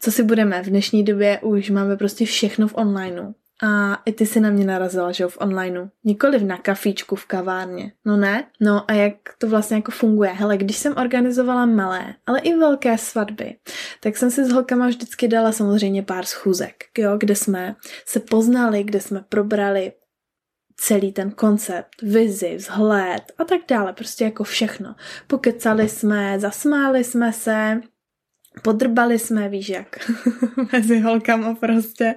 Co 0.00 0.12
si 0.12 0.22
budeme, 0.22 0.62
v 0.62 0.66
dnešní 0.66 1.04
době 1.04 1.40
už 1.42 1.70
máme 1.70 1.96
prostě 1.96 2.24
všechno 2.24 2.68
v 2.68 2.74
onlineu. 2.74 3.32
A 3.62 4.02
i 4.04 4.12
ty 4.12 4.26
si 4.26 4.40
na 4.40 4.50
mě 4.50 4.64
narazila, 4.64 5.12
že 5.12 5.24
jo, 5.24 5.28
v 5.28 5.38
onlineu. 5.40 5.88
Nikoliv 6.04 6.42
na 6.42 6.58
kafíčku 6.58 7.16
v 7.16 7.26
kavárně. 7.26 7.92
No 8.04 8.16
ne? 8.16 8.44
No 8.60 8.90
a 8.90 8.92
jak 8.92 9.14
to 9.38 9.48
vlastně 9.48 9.76
jako 9.76 9.92
funguje? 9.92 10.30
Hele, 10.30 10.56
když 10.56 10.76
jsem 10.76 10.94
organizovala 10.96 11.66
malé, 11.66 12.14
ale 12.26 12.40
i 12.40 12.56
velké 12.56 12.98
svatby, 12.98 13.56
tak 14.00 14.16
jsem 14.16 14.30
si 14.30 14.44
s 14.44 14.52
holkama 14.52 14.88
vždycky 14.88 15.28
dala 15.28 15.52
samozřejmě 15.52 16.02
pár 16.02 16.24
schůzek, 16.24 16.84
jo, 16.98 17.16
kde 17.18 17.34
jsme 17.36 17.76
se 18.06 18.20
poznali, 18.20 18.84
kde 18.84 19.00
jsme 19.00 19.24
probrali 19.28 19.92
celý 20.76 21.12
ten 21.12 21.30
koncept, 21.30 22.02
vizi, 22.02 22.56
vzhled 22.56 23.22
a 23.38 23.44
tak 23.44 23.60
dále, 23.68 23.92
prostě 23.92 24.24
jako 24.24 24.44
všechno. 24.44 24.94
Pokecali 25.26 25.88
jsme, 25.88 26.40
zasmáli 26.40 27.04
jsme 27.04 27.32
se, 27.32 27.80
podrbali 28.62 29.18
jsme, 29.18 29.48
víš 29.48 29.68
jak, 29.68 30.10
mezi 30.72 31.00
holkama 31.00 31.54
prostě. 31.54 32.14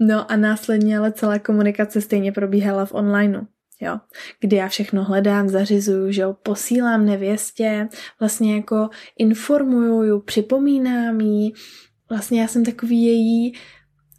No 0.00 0.32
a 0.32 0.36
následně 0.36 0.98
ale 0.98 1.12
celá 1.12 1.38
komunikace 1.38 2.00
stejně 2.00 2.32
probíhala 2.32 2.86
v 2.86 2.94
onlineu. 2.94 3.40
Jo, 3.80 4.00
kdy 4.40 4.56
já 4.56 4.68
všechno 4.68 5.04
hledám, 5.04 5.48
zařizuju, 5.48 6.12
že 6.12 6.22
jo, 6.22 6.36
posílám 6.42 7.06
nevěstě, 7.06 7.88
vlastně 8.20 8.56
jako 8.56 8.88
informuju, 9.18 10.20
připomínám 10.20 11.20
jí, 11.20 11.54
vlastně 12.10 12.40
já 12.40 12.48
jsem 12.48 12.64
takový 12.64 13.04
její 13.04 13.54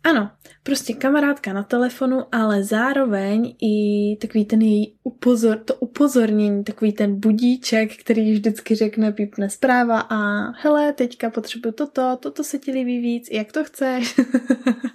ano, 0.04 0.32
prostě 0.66 0.94
kamarádka 0.94 1.54
na 1.54 1.64
telefonu, 1.64 2.24
ale 2.32 2.64
zároveň 2.64 3.56
i 3.62 4.18
takový 4.22 4.46
ten 4.46 4.62
její 4.62 4.98
upozor, 5.04 5.58
to 5.58 5.76
upozornění, 5.76 6.64
takový 6.64 6.94
ten 6.94 7.20
budíček, 7.20 7.98
který 7.98 8.34
vždycky 8.34 8.76
řekne, 8.76 9.12
pípne 9.12 9.50
zpráva 9.50 10.00
a 10.00 10.52
hele, 10.62 10.94
teďka 10.94 11.30
potřebuju 11.30 11.74
toto, 11.74 12.18
toto 12.20 12.44
se 12.44 12.60
ti 12.60 12.72
líbí 12.72 13.00
víc, 13.00 13.28
jak 13.32 13.52
to 13.52 13.64
chceš. 13.64 14.16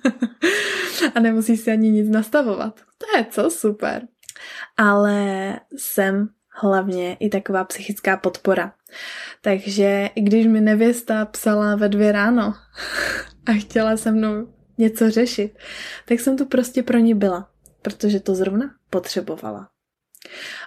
a 1.14 1.20
nemusíš 1.20 1.60
si 1.60 1.70
ani 1.70 1.90
nic 1.90 2.10
nastavovat. 2.10 2.80
To 2.98 3.18
je 3.18 3.26
co 3.30 3.50
super. 3.50 4.08
Ale 4.76 5.60
jsem 5.76 6.28
hlavně 6.62 7.14
i 7.14 7.28
taková 7.28 7.64
psychická 7.64 8.16
podpora. 8.16 8.72
Takže 9.42 10.10
i 10.14 10.20
když 10.20 10.46
mi 10.46 10.60
nevěsta 10.60 11.24
psala 11.24 11.76
ve 11.76 11.88
dvě 11.88 12.12
ráno 12.12 12.54
a 13.46 13.52
chtěla 13.52 13.96
se 13.96 14.12
mnou 14.12 14.59
něco 14.80 15.10
řešit, 15.10 15.58
tak 16.08 16.20
jsem 16.20 16.36
tu 16.36 16.46
prostě 16.46 16.82
pro 16.82 16.98
ní 16.98 17.14
byla, 17.14 17.50
protože 17.82 18.20
to 18.20 18.34
zrovna 18.34 18.74
potřebovala. 18.90 19.68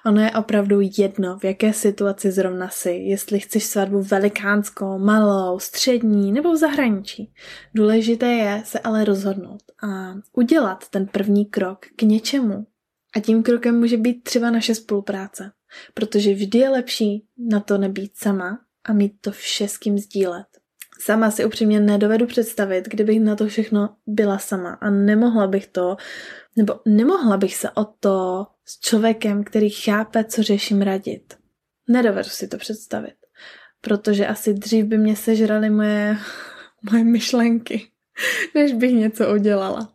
Ono 0.05 0.22
je 0.22 0.32
opravdu 0.32 0.79
jedno, 0.98 1.39
v 1.39 1.43
jaké 1.43 1.74
situaci 1.74 2.32
zrovna 2.32 2.70
si, 2.70 2.91
jestli 2.91 3.39
chceš 3.39 3.63
svatbu 3.63 4.01
velikánskou, 4.01 5.00
malou, 5.00 5.60
střední 5.60 6.32
nebo 6.32 6.51
v 6.51 6.58
zahraničí. 6.58 7.34
Důležité 7.74 8.25
je 8.25 8.62
se 8.65 8.79
ale 8.79 9.05
rozhodnout 9.05 9.63
a 9.84 10.13
udělat 10.34 10.89
ten 10.89 11.08
první 11.08 11.46
krok 11.46 11.86
k 11.96 12.01
něčemu. 12.01 12.65
A 13.15 13.20
tím 13.20 13.43
krokem 13.43 13.79
může 13.79 13.98
být 13.98 14.24
třeba 14.24 14.51
naše 14.51 14.75
spolupráce, 14.75 15.51
protože 15.93 16.34
vždy 16.34 16.60
je 16.60 16.70
lepší 16.70 17.25
na 17.38 17.60
to 17.60 17.77
nebýt 17.77 18.17
sama 18.17 18.60
a 18.84 18.93
mít 18.93 19.13
to 19.22 19.32
vše 19.32 19.67
s 19.67 19.77
kým 19.77 19.98
sdílet. 19.98 20.48
Sama 21.06 21.32
si 21.32 21.46
upřímně 21.46 21.80
nedovedu 21.80 22.26
představit, 22.26 22.90
kdybych 22.90 23.20
na 23.20 23.36
to 23.36 23.48
všechno 23.48 23.96
byla 24.08 24.38
sama 24.38 24.74
a 24.74 24.90
nemohla 24.90 25.48
bych 25.48 25.68
to, 25.68 25.98
nebo 26.56 26.80
nemohla 26.86 27.38
bych 27.38 27.56
se 27.56 27.72
o 27.72 27.86
to 27.86 28.48
s 28.66 28.80
člověkem, 28.80 29.44
který 29.44 29.70
chápe, 29.70 30.24
co 30.24 30.44
řeším, 30.44 30.82
radit. 30.82 31.34
Nedovedu 31.90 32.30
si 32.30 32.48
to 32.48 32.58
představit, 32.58 33.14
protože 33.82 34.28
asi 34.28 34.54
dřív 34.54 34.86
by 34.86 34.98
mě 34.98 35.16
sežraly 35.16 35.70
moje, 35.70 36.18
moje 36.92 37.04
myšlenky, 37.04 37.88
než 38.56 38.74
bych 38.74 38.92
něco 38.92 39.34
udělala. 39.34 39.94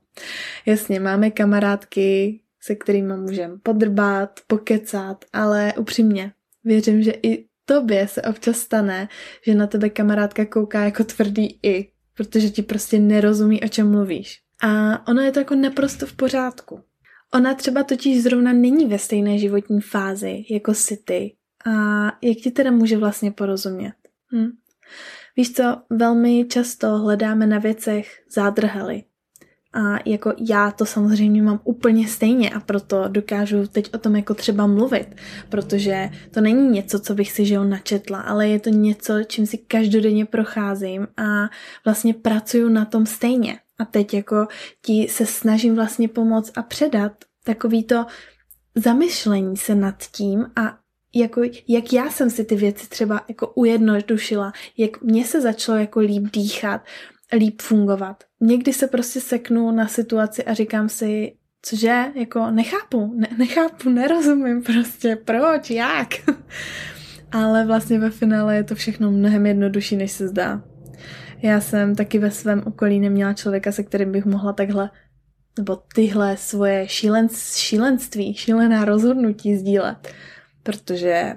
Jasně, 0.67 1.00
máme 1.00 1.31
kamarádky, 1.31 2.41
se 2.61 2.75
kterými 2.75 3.17
můžeme 3.17 3.59
podrbat, 3.62 4.41
pokecat, 4.47 5.25
ale 5.33 5.73
upřímně, 5.79 6.33
věřím, 6.65 7.03
že 7.03 7.12
i 7.23 7.48
tobě 7.68 8.08
se 8.08 8.22
občas 8.22 8.56
stane, 8.56 9.08
že 9.46 9.54
na 9.54 9.66
tebe 9.66 9.90
kamarádka 9.90 10.46
kouká 10.46 10.84
jako 10.84 11.04
tvrdý 11.04 11.58
i, 11.62 11.90
protože 12.14 12.50
ti 12.50 12.62
prostě 12.62 12.98
nerozumí, 12.98 13.62
o 13.62 13.68
čem 13.68 13.90
mluvíš. 13.90 14.40
A 14.62 14.68
ono 15.08 15.22
je 15.22 15.32
to 15.32 15.38
jako 15.38 15.54
naprosto 15.54 16.06
v 16.06 16.12
pořádku. 16.12 16.80
Ona 17.34 17.54
třeba 17.54 17.82
totiž 17.82 18.22
zrovna 18.22 18.52
není 18.52 18.87
ve 18.87 18.98
stejné 18.98 19.38
životní 19.38 19.80
fázi 19.80 20.44
jako 20.50 20.75
si 20.75 20.96
ty. 20.96 21.34
A 21.66 21.72
jak 22.22 22.38
ti 22.42 22.50
teda 22.50 22.70
může 22.70 22.96
vlastně 22.96 23.30
porozumět? 23.30 23.94
Hm? 24.32 24.50
Víš 25.37 25.52
co, 25.52 25.82
velmi 25.90 26.44
často 26.44 26.98
hledáme 26.98 27.46
na 27.46 27.58
věcech 27.58 28.25
zádrhely, 28.30 29.04
a 29.72 29.98
jako 30.04 30.32
já 30.48 30.70
to 30.70 30.87
samozřejmě 30.87 31.42
mám 31.42 31.60
úplně 31.64 32.08
stejně 32.08 32.50
a 32.50 32.60
proto 32.60 33.04
dokážu 33.08 33.66
teď 33.66 33.94
o 33.94 33.98
tom 33.98 34.16
jako 34.16 34.34
třeba 34.34 34.66
mluvit, 34.66 35.16
protože 35.48 36.10
to 36.30 36.40
není 36.40 36.68
něco, 36.68 37.00
co 37.00 37.14
bych 37.14 37.32
si 37.32 37.44
žil 37.44 37.64
načetla, 37.64 38.20
ale 38.20 38.48
je 38.48 38.60
to 38.60 38.70
něco, 38.70 39.14
čím 39.26 39.46
si 39.46 39.58
každodenně 39.58 40.26
procházím 40.26 41.08
a 41.16 41.50
vlastně 41.84 42.14
pracuju 42.14 42.68
na 42.68 42.84
tom 42.84 43.06
stejně. 43.06 43.58
A 43.78 43.84
teď 43.84 44.14
jako 44.14 44.46
ti 44.82 45.08
se 45.10 45.26
snažím 45.26 45.75
vlastně 45.75 46.08
pomoct 46.08 46.52
a 46.58 46.62
předat 46.62 47.12
takový 47.44 47.84
to 47.84 48.06
zamyšlení 48.75 49.56
se 49.56 49.75
nad 49.75 50.02
tím 50.12 50.46
a 50.56 50.78
jako, 51.14 51.42
jak 51.68 51.92
já 51.92 52.10
jsem 52.10 52.30
si 52.30 52.44
ty 52.44 52.56
věci 52.56 52.88
třeba 52.88 53.25
jako 53.28 53.46
ujednodušila, 53.54 54.52
jak 54.76 55.02
mě 55.02 55.25
se 55.25 55.40
začalo 55.40 55.78
jako 55.78 56.00
líp 56.00 56.22
dýchat, 56.32 56.80
líp 57.37 57.62
fungovat. 57.62 58.25
Někdy 58.40 58.73
se 58.73 58.87
prostě 58.87 59.20
seknu 59.20 59.70
na 59.70 59.88
situaci 59.88 60.44
a 60.44 60.54
říkám 60.54 60.88
si, 60.88 61.37
cože, 61.62 62.04
jako 62.14 62.50
nechápu, 62.50 63.14
ne, 63.14 63.28
nechápu, 63.38 63.90
nerozumím 63.90 64.62
prostě, 64.62 65.16
proč, 65.16 65.70
jak. 65.70 66.08
Ale 67.32 67.66
vlastně 67.66 67.99
ve 67.99 68.11
finále 68.11 68.56
je 68.56 68.64
to 68.64 68.75
všechno 68.75 69.11
mnohem 69.11 69.47
jednodušší, 69.47 69.97
než 69.97 70.12
se 70.12 70.28
zdá. 70.28 70.62
Já 71.42 71.61
jsem 71.61 71.94
taky 71.94 72.18
ve 72.18 72.30
svém 72.30 72.62
okolí 72.66 73.00
neměla 73.00 73.32
člověka, 73.32 73.73
se 73.73 73.82
kterým 73.82 74.12
bych 74.12 74.25
mohla 74.25 74.52
takhle 74.52 74.90
nebo 75.58 75.82
tyhle 75.94 76.37
svoje 76.37 76.88
šílen, 76.88 77.28
šílenství, 77.56 78.35
šílená 78.35 78.85
rozhodnutí 78.85 79.56
sdílet, 79.56 80.14
protože 80.62 81.35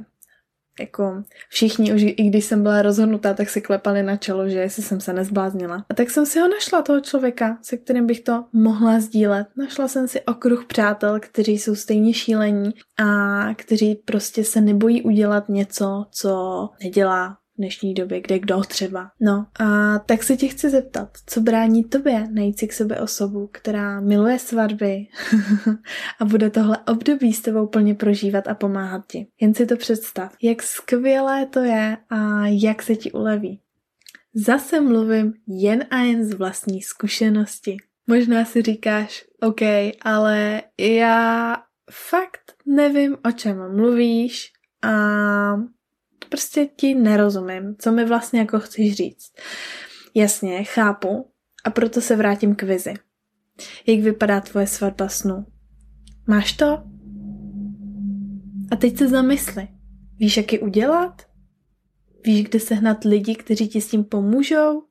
jako 0.80 1.24
všichni, 1.50 1.94
už 1.94 2.01
i 2.01 2.24
když 2.24 2.46
jsem 2.46 2.63
byla 2.63 2.82
rozhodnutá, 2.82 3.34
tak 3.34 3.50
si 3.50 3.62
klepali 3.62 4.04
na 4.04 4.18
čelo, 4.18 4.50
že 4.50 4.60
jestli 4.60 4.84
jsem 4.84 5.00
se 5.00 5.13
nezbláznila. 5.13 5.86
A 5.90 5.94
tak 5.94 6.10
jsem 6.10 6.25
si 6.25 6.40
ho 6.40 6.48
našla, 6.48 6.82
toho 6.82 7.00
člověka, 7.00 7.58
se 7.62 7.78
kterým 7.78 8.08
bych 8.08 8.20
to 8.20 8.46
mohla 8.54 9.00
sdílet. 9.00 9.48
Našla 9.58 9.88
jsem 9.88 10.08
si 10.08 10.22
okruh 10.22 10.66
přátel, 10.66 11.20
kteří 11.20 11.58
jsou 11.58 11.75
stejně 11.75 12.13
šílení 12.13 12.72
a 13.00 13.54
kteří 13.54 13.96
prostě 13.96 14.44
se 14.44 14.62
nebojí 14.62 15.01
udělat 15.01 15.50
něco, 15.50 16.06
co 16.12 16.70
nedělá 16.84 17.40
dnešní 17.58 17.93
době, 17.93 18.22
kde 18.22 18.39
kdo 18.39 18.62
třeba. 18.62 19.12
No 19.20 19.46
a 19.60 20.00
tak 20.00 20.24
se 20.24 20.38
tě 20.38 20.48
chci 20.48 20.70
zeptat, 20.70 21.10
co 21.25 21.41
brání 21.41 21.84
tobě 21.84 22.27
najít 22.31 22.60
si 22.60 22.67
k 22.67 22.74
sobě 22.74 23.00
osobu, 23.00 23.50
která 23.51 24.01
miluje 24.01 24.39
svatby 24.39 25.08
a 26.20 26.25
bude 26.25 26.50
tohle 26.50 26.77
období 26.88 27.34
s 27.34 27.41
tebou 27.41 27.67
plně 27.67 27.96
prožívat 27.96 28.48
a 28.48 28.55
pomáhat 28.55 29.08
ti. 29.08 29.27
Jen 29.41 29.53
si 29.53 29.65
to 29.65 29.77
představ, 29.77 30.36
jak 30.41 30.63
skvělé 30.63 31.46
to 31.46 31.60
je 31.60 31.98
a 32.10 32.48
jak 32.48 32.81
se 32.81 32.96
ti 32.96 33.12
uleví. 33.12 33.62
Zase 34.34 34.81
mluvím 34.81 35.34
jen 35.48 35.86
a 35.89 35.98
jen 35.98 36.25
z 36.25 36.34
vlastní 36.34 36.81
zkušenosti. 36.81 37.77
Možná 38.08 38.46
si 38.46 38.62
říkáš, 38.62 39.25
OK, 39.41 39.62
ale 40.01 40.62
já 40.79 41.58
fakt 41.91 42.53
nevím, 42.65 43.17
o 43.25 43.31
čem 43.31 43.75
mluvíš 43.75 44.51
a 44.84 44.91
prostě 46.31 46.65
ti 46.65 46.95
nerozumím, 46.95 47.75
co 47.79 47.91
mi 47.91 48.05
vlastně 48.05 48.39
jako 48.39 48.59
chceš 48.59 48.93
říct. 48.93 49.31
Jasně, 50.15 50.63
chápu 50.63 51.31
a 51.63 51.69
proto 51.69 52.01
se 52.01 52.15
vrátím 52.15 52.55
k 52.55 52.63
vizi. 52.63 52.93
Jak 53.88 54.00
vypadá 54.00 54.41
tvoje 54.41 54.67
svatba 54.67 55.09
snu? 55.09 55.45
Máš 56.27 56.53
to? 56.53 56.65
A 58.71 58.75
teď 58.75 58.97
se 58.97 59.07
zamysli. 59.07 59.67
Víš, 60.17 60.38
jak 60.38 60.53
ji 60.53 60.59
udělat? 60.59 61.21
Víš, 62.25 62.43
kde 62.43 62.59
sehnat 62.59 63.03
lidi, 63.03 63.35
kteří 63.35 63.67
ti 63.67 63.81
s 63.81 63.89
tím 63.89 64.03
pomůžou? 64.03 64.83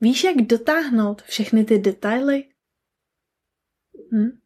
Víš, 0.00 0.24
jak 0.24 0.36
dotáhnout 0.36 1.22
všechny 1.22 1.64
ty 1.64 1.78
detaily? 1.78 2.44
Hm? 4.12 4.38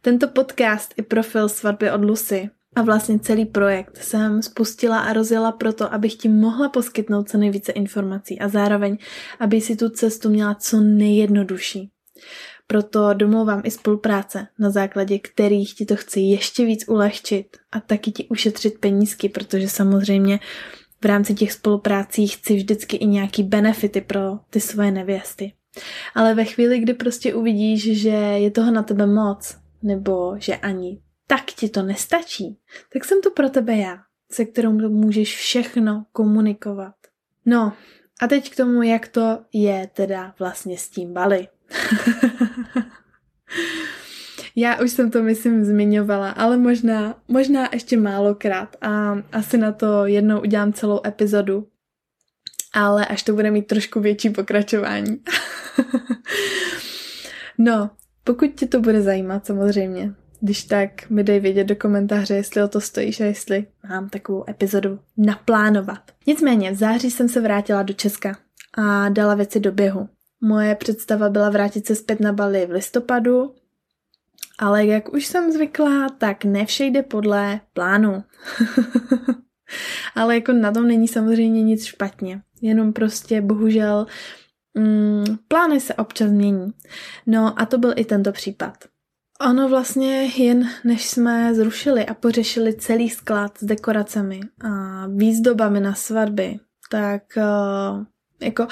Tento 0.00 0.28
podcast 0.28 0.94
i 0.96 1.02
profil 1.02 1.48
svatby 1.48 1.90
od 1.90 2.04
Lucy 2.04 2.50
a 2.76 2.82
vlastně 2.82 3.18
celý 3.18 3.44
projekt 3.44 3.98
jsem 4.02 4.42
spustila 4.42 4.98
a 4.98 5.12
rozjela 5.12 5.52
proto, 5.52 5.94
abych 5.94 6.14
ti 6.14 6.28
mohla 6.28 6.68
poskytnout 6.68 7.28
co 7.28 7.38
nejvíce 7.38 7.72
informací 7.72 8.40
a 8.40 8.48
zároveň, 8.48 8.96
aby 9.40 9.60
si 9.60 9.76
tu 9.76 9.88
cestu 9.88 10.28
měla 10.28 10.54
co 10.54 10.80
nejjednodušší. 10.80 11.90
Proto 12.66 13.14
domlouvám 13.14 13.62
i 13.64 13.70
spolupráce, 13.70 14.46
na 14.58 14.70
základě 14.70 15.18
kterých 15.18 15.74
ti 15.74 15.86
to 15.86 15.96
chci 15.96 16.20
ještě 16.20 16.64
víc 16.64 16.84
ulehčit 16.88 17.56
a 17.72 17.80
taky 17.80 18.12
ti 18.12 18.28
ušetřit 18.28 18.78
penízky, 18.78 19.28
protože 19.28 19.68
samozřejmě 19.68 20.40
v 21.02 21.04
rámci 21.04 21.34
těch 21.34 21.52
spoluprácí 21.52 22.26
chci 22.26 22.54
vždycky 22.54 22.96
i 22.96 23.06
nějaký 23.06 23.42
benefity 23.42 24.00
pro 24.00 24.38
ty 24.50 24.60
svoje 24.60 24.90
nevěsty. 24.90 25.52
Ale 26.14 26.34
ve 26.34 26.44
chvíli, 26.44 26.78
kdy 26.78 26.94
prostě 26.94 27.34
uvidíš, 27.34 28.00
že 28.00 28.08
je 28.08 28.50
toho 28.50 28.70
na 28.70 28.82
tebe 28.82 29.06
moc, 29.06 29.56
nebo 29.82 30.34
že 30.38 30.56
ani 30.56 31.00
tak 31.32 31.44
ti 31.44 31.68
to 31.68 31.82
nestačí, 31.82 32.58
tak 32.92 33.04
jsem 33.04 33.20
to 33.20 33.30
pro 33.30 33.50
tebe 33.50 33.76
já, 33.76 33.98
se 34.32 34.44
kterou 34.44 34.72
můžeš 34.72 35.36
všechno 35.36 36.06
komunikovat. 36.12 36.94
No, 37.46 37.72
a 38.20 38.26
teď 38.26 38.50
k 38.50 38.56
tomu, 38.56 38.82
jak 38.82 39.08
to 39.08 39.38
je 39.52 39.90
teda 39.92 40.34
vlastně 40.38 40.78
s 40.78 40.88
tím 40.88 41.12
Bali. 41.12 41.48
Já 44.56 44.80
už 44.80 44.90
jsem 44.90 45.10
to, 45.10 45.22
myslím, 45.22 45.64
zmiňovala, 45.64 46.30
ale 46.30 46.56
možná, 46.56 47.22
možná 47.28 47.68
ještě 47.72 47.96
málokrát 47.96 48.76
a 48.80 49.18
asi 49.32 49.58
na 49.58 49.72
to 49.72 50.06
jednou 50.06 50.40
udělám 50.40 50.72
celou 50.72 51.00
epizodu, 51.06 51.68
ale 52.74 53.06
až 53.06 53.22
to 53.22 53.32
bude 53.32 53.50
mít 53.50 53.66
trošku 53.66 54.00
větší 54.00 54.30
pokračování. 54.30 55.22
no, 57.58 57.90
pokud 58.24 58.46
ti 58.46 58.66
to 58.66 58.80
bude 58.80 59.02
zajímat 59.02 59.46
samozřejmě, 59.46 60.14
když 60.42 60.64
tak 60.64 61.10
mi 61.10 61.24
dej 61.24 61.40
vědět 61.40 61.64
do 61.64 61.76
komentáře, 61.76 62.34
jestli 62.34 62.62
o 62.62 62.68
to 62.68 62.80
stojíš 62.80 63.20
a 63.20 63.24
jestli 63.24 63.66
mám 63.88 64.08
takovou 64.08 64.44
epizodu 64.50 64.98
naplánovat. 65.16 66.12
Nicméně 66.26 66.70
v 66.70 66.74
září 66.74 67.10
jsem 67.10 67.28
se 67.28 67.40
vrátila 67.40 67.82
do 67.82 67.94
Česka 67.94 68.38
a 68.78 69.08
dala 69.08 69.34
věci 69.34 69.60
do 69.60 69.72
běhu. 69.72 70.08
Moje 70.40 70.74
představa 70.74 71.28
byla 71.28 71.50
vrátit 71.50 71.86
se 71.86 71.94
zpět 71.94 72.20
na 72.20 72.32
Bali 72.32 72.66
v 72.66 72.70
listopadu, 72.70 73.54
ale 74.58 74.86
jak 74.86 75.12
už 75.12 75.26
jsem 75.26 75.52
zvyklá, 75.52 76.08
tak 76.18 76.44
ne 76.44 76.66
vše 76.66 76.84
jde 76.84 77.02
podle 77.02 77.60
plánu. 77.72 78.24
ale 80.14 80.34
jako 80.34 80.52
na 80.52 80.72
tom 80.72 80.86
není 80.86 81.08
samozřejmě 81.08 81.62
nic 81.62 81.84
špatně. 81.84 82.42
Jenom 82.62 82.92
prostě 82.92 83.40
bohužel 83.40 84.06
mm, 84.74 85.24
plány 85.48 85.80
se 85.80 85.94
občas 85.94 86.30
mění. 86.30 86.72
No 87.26 87.60
a 87.60 87.66
to 87.66 87.78
byl 87.78 87.92
i 87.96 88.04
tento 88.04 88.32
případ. 88.32 88.91
Ono 89.50 89.68
vlastně 89.68 90.24
jen 90.24 90.68
než 90.84 91.06
jsme 91.06 91.54
zrušili 91.54 92.06
a 92.06 92.14
pořešili 92.14 92.74
celý 92.74 93.10
sklad 93.10 93.58
s 93.58 93.64
dekoracemi 93.64 94.40
a 94.64 95.06
výzdobami 95.06 95.80
na 95.80 95.94
svatby, 95.94 96.58
tak 96.90 97.22
uh, 97.36 98.04
jako 98.42 98.66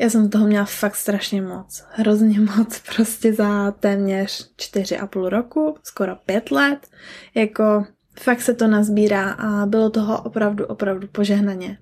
já 0.00 0.10
jsem 0.10 0.30
toho 0.30 0.46
měla 0.46 0.64
fakt 0.64 0.96
strašně 0.96 1.42
moc. 1.42 1.84
Hrozně 1.90 2.40
moc 2.56 2.82
prostě 2.96 3.32
za 3.32 3.70
téměř 3.70 4.52
čtyři 4.56 4.98
a 4.98 5.06
půl 5.06 5.28
roku, 5.28 5.76
skoro 5.82 6.16
pět 6.16 6.50
let. 6.50 6.86
Jako 7.34 7.86
fakt 8.20 8.40
se 8.40 8.54
to 8.54 8.66
nazbírá 8.66 9.30
a 9.30 9.66
bylo 9.66 9.90
toho 9.90 10.22
opravdu, 10.22 10.66
opravdu 10.66 11.08
požehnaně. 11.08 11.78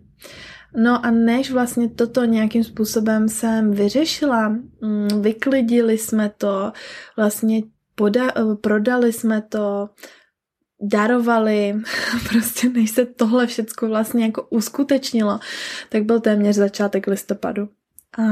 No 0.77 1.07
a 1.07 1.11
než 1.11 1.51
vlastně 1.51 1.89
toto 1.89 2.25
nějakým 2.25 2.65
způsobem 2.65 3.29
jsem 3.29 3.71
vyřešila, 3.71 4.49
mm, 4.49 5.09
vyklidili 5.23 5.99
jsme 5.99 6.31
to, 6.39 6.73
vlastně 7.17 7.63
poda- 7.97 8.57
prodali 8.57 9.13
jsme 9.13 9.43
to, 9.43 9.89
darovali, 10.81 11.75
prostě 12.29 12.69
než 12.69 12.91
se 12.91 13.07
tohle 13.07 13.47
všecko 13.47 13.89
vlastně 13.89 14.25
jako 14.25 14.43
uskutečnilo, 14.51 15.41
tak 15.89 16.05
byl 16.05 16.21
téměř 16.21 16.57
začátek 16.57 17.07
listopadu. 17.07 17.69
A 18.19 18.25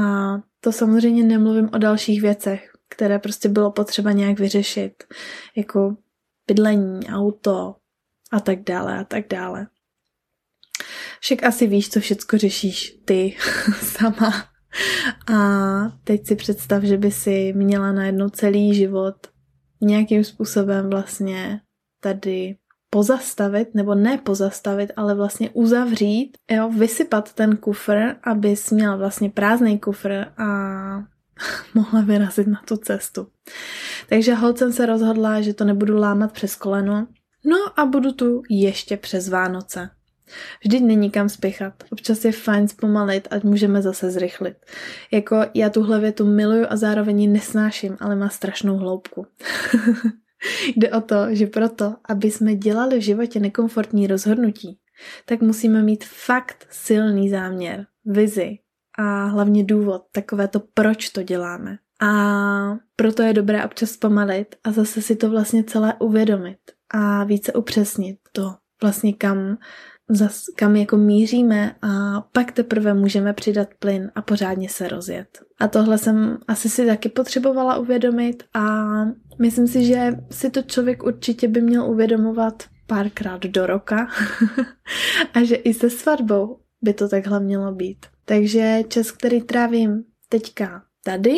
to 0.59 0.71
samozřejmě 0.71 1.23
nemluvím 1.23 1.69
o 1.73 1.77
dalších 1.77 2.21
věcech, 2.21 2.71
které 2.89 3.19
prostě 3.19 3.49
bylo 3.49 3.71
potřeba 3.71 4.11
nějak 4.11 4.39
vyřešit, 4.39 5.03
jako 5.55 5.95
bydlení, 6.47 7.07
auto 7.07 7.75
a 8.31 8.39
tak 8.39 8.63
dále 8.63 8.99
a 8.99 9.03
tak 9.03 9.27
dále. 9.27 9.67
Však 11.19 11.43
asi 11.43 11.67
víš, 11.67 11.89
co 11.89 11.99
všecko 11.99 12.37
řešíš 12.37 12.97
ty 13.05 13.37
sama. 13.81 14.33
A 15.33 15.37
teď 16.03 16.27
si 16.27 16.35
představ, 16.35 16.83
že 16.83 16.97
by 16.97 17.11
si 17.11 17.53
měla 17.53 17.91
najednou 17.91 18.29
celý 18.29 18.75
život 18.75 19.32
nějakým 19.85 20.23
způsobem 20.23 20.89
vlastně 20.89 21.61
tady 21.99 22.55
pozastavit, 22.89 23.75
nebo 23.75 23.95
ne 23.95 24.17
pozastavit, 24.17 24.91
ale 24.95 25.15
vlastně 25.15 25.49
uzavřít, 25.49 26.37
jo, 26.51 26.69
vysypat 26.69 27.33
ten 27.33 27.57
kufr, 27.57 28.15
abys 28.23 28.71
měl 28.71 28.97
vlastně 28.97 29.29
prázdný 29.29 29.79
kufr 29.79 30.25
a 30.37 30.47
mohla 31.73 32.01
vyrazit 32.01 32.47
na 32.47 32.61
tu 32.67 32.77
cestu. 32.77 33.27
Takže 34.09 34.33
hold 34.33 34.57
jsem 34.57 34.73
se 34.73 34.85
rozhodla, 34.85 35.41
že 35.41 35.53
to 35.53 35.63
nebudu 35.63 35.97
lámat 35.97 36.31
přes 36.31 36.55
koleno, 36.55 37.07
no 37.45 37.79
a 37.79 37.85
budu 37.85 38.11
tu 38.11 38.41
ještě 38.49 38.97
přes 38.97 39.29
Vánoce. 39.29 39.89
Vždyť 40.65 40.83
není 40.83 41.11
kam 41.11 41.29
spěchat. 41.29 41.73
Občas 41.91 42.25
je 42.25 42.31
fajn 42.31 42.67
zpomalit, 42.67 43.27
ať 43.31 43.43
můžeme 43.43 43.81
zase 43.81 44.11
zrychlit. 44.11 44.57
Jako 45.11 45.45
já 45.53 45.69
tuhle 45.69 45.99
větu 45.99 46.25
miluju 46.25 46.65
a 46.69 46.75
zároveň 46.75 47.21
ji 47.21 47.27
nesnáším, 47.27 47.97
ale 47.99 48.15
má 48.15 48.29
strašnou 48.29 48.77
hloubku. 48.77 49.27
Jde 50.75 50.91
o 50.91 51.01
to, 51.01 51.15
že 51.29 51.47
proto, 51.47 51.95
aby 52.09 52.31
jsme 52.31 52.55
dělali 52.55 52.97
v 52.97 53.01
životě 53.01 53.39
nekomfortní 53.39 54.07
rozhodnutí, 54.07 54.79
tak 55.25 55.41
musíme 55.41 55.83
mít 55.83 56.03
fakt 56.05 56.67
silný 56.69 57.29
záměr, 57.29 57.85
vizi 58.05 58.57
a 58.97 59.25
hlavně 59.25 59.63
důvod, 59.63 60.01
takové 60.11 60.47
to, 60.47 60.61
proč 60.73 61.09
to 61.09 61.23
děláme. 61.23 61.77
A 62.01 62.77
proto 62.95 63.23
je 63.23 63.33
dobré 63.33 63.65
občas 63.65 63.89
zpomalit 63.89 64.55
a 64.63 64.71
zase 64.71 65.01
si 65.01 65.15
to 65.15 65.29
vlastně 65.29 65.63
celé 65.63 65.93
uvědomit 65.99 66.57
a 66.89 67.23
více 67.23 67.53
upřesnit 67.53 68.17
to, 68.31 68.55
vlastně 68.81 69.13
kam 69.13 69.57
zas, 70.09 70.43
kam 70.55 70.75
jako 70.75 70.97
míříme 70.97 71.75
a 71.81 72.21
pak 72.31 72.51
teprve 72.51 72.93
můžeme 72.93 73.33
přidat 73.33 73.67
plyn 73.79 74.11
a 74.15 74.21
pořádně 74.21 74.69
se 74.69 74.87
rozjet. 74.87 75.27
A 75.59 75.67
tohle 75.67 75.97
jsem 75.97 76.37
asi 76.47 76.69
si 76.69 76.85
taky 76.85 77.09
potřebovala 77.09 77.77
uvědomit 77.77 78.43
a 78.53 78.85
myslím 79.39 79.67
si, 79.67 79.85
že 79.85 80.11
si 80.31 80.49
to 80.49 80.61
člověk 80.61 81.03
určitě 81.03 81.47
by 81.47 81.61
měl 81.61 81.85
uvědomovat 81.85 82.63
párkrát 82.87 83.41
do 83.43 83.65
roka 83.65 84.07
a 85.33 85.43
že 85.43 85.55
i 85.55 85.73
se 85.73 85.89
svatbou 85.89 86.59
by 86.81 86.93
to 86.93 87.09
takhle 87.09 87.39
mělo 87.39 87.71
být. 87.71 88.05
Takže 88.25 88.79
čas, 88.87 89.11
který 89.11 89.41
trávím 89.41 90.03
teďka 90.29 90.83
tady, 91.03 91.35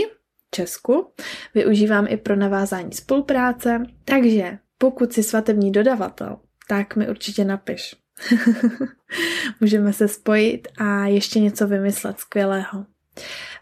Česku, 0.52 1.08
využívám 1.54 2.06
i 2.10 2.18
pro 2.18 2.36
navázání 2.36 2.94
spolupráce, 2.94 3.84
takže 4.06 4.58
pokud 4.78 5.14
si 5.14 5.24
svatební 5.24 5.72
dodavatel, 5.72 6.38
tak 6.68 6.96
mi 6.96 7.10
určitě 7.10 7.46
napiš. 7.46 8.05
Můžeme 9.62 9.94
se 9.94 10.08
spojit 10.08 10.68
a 10.78 11.06
ještě 11.06 11.40
něco 11.40 11.68
vymyslet 11.68 12.20
skvělého. 12.20 12.86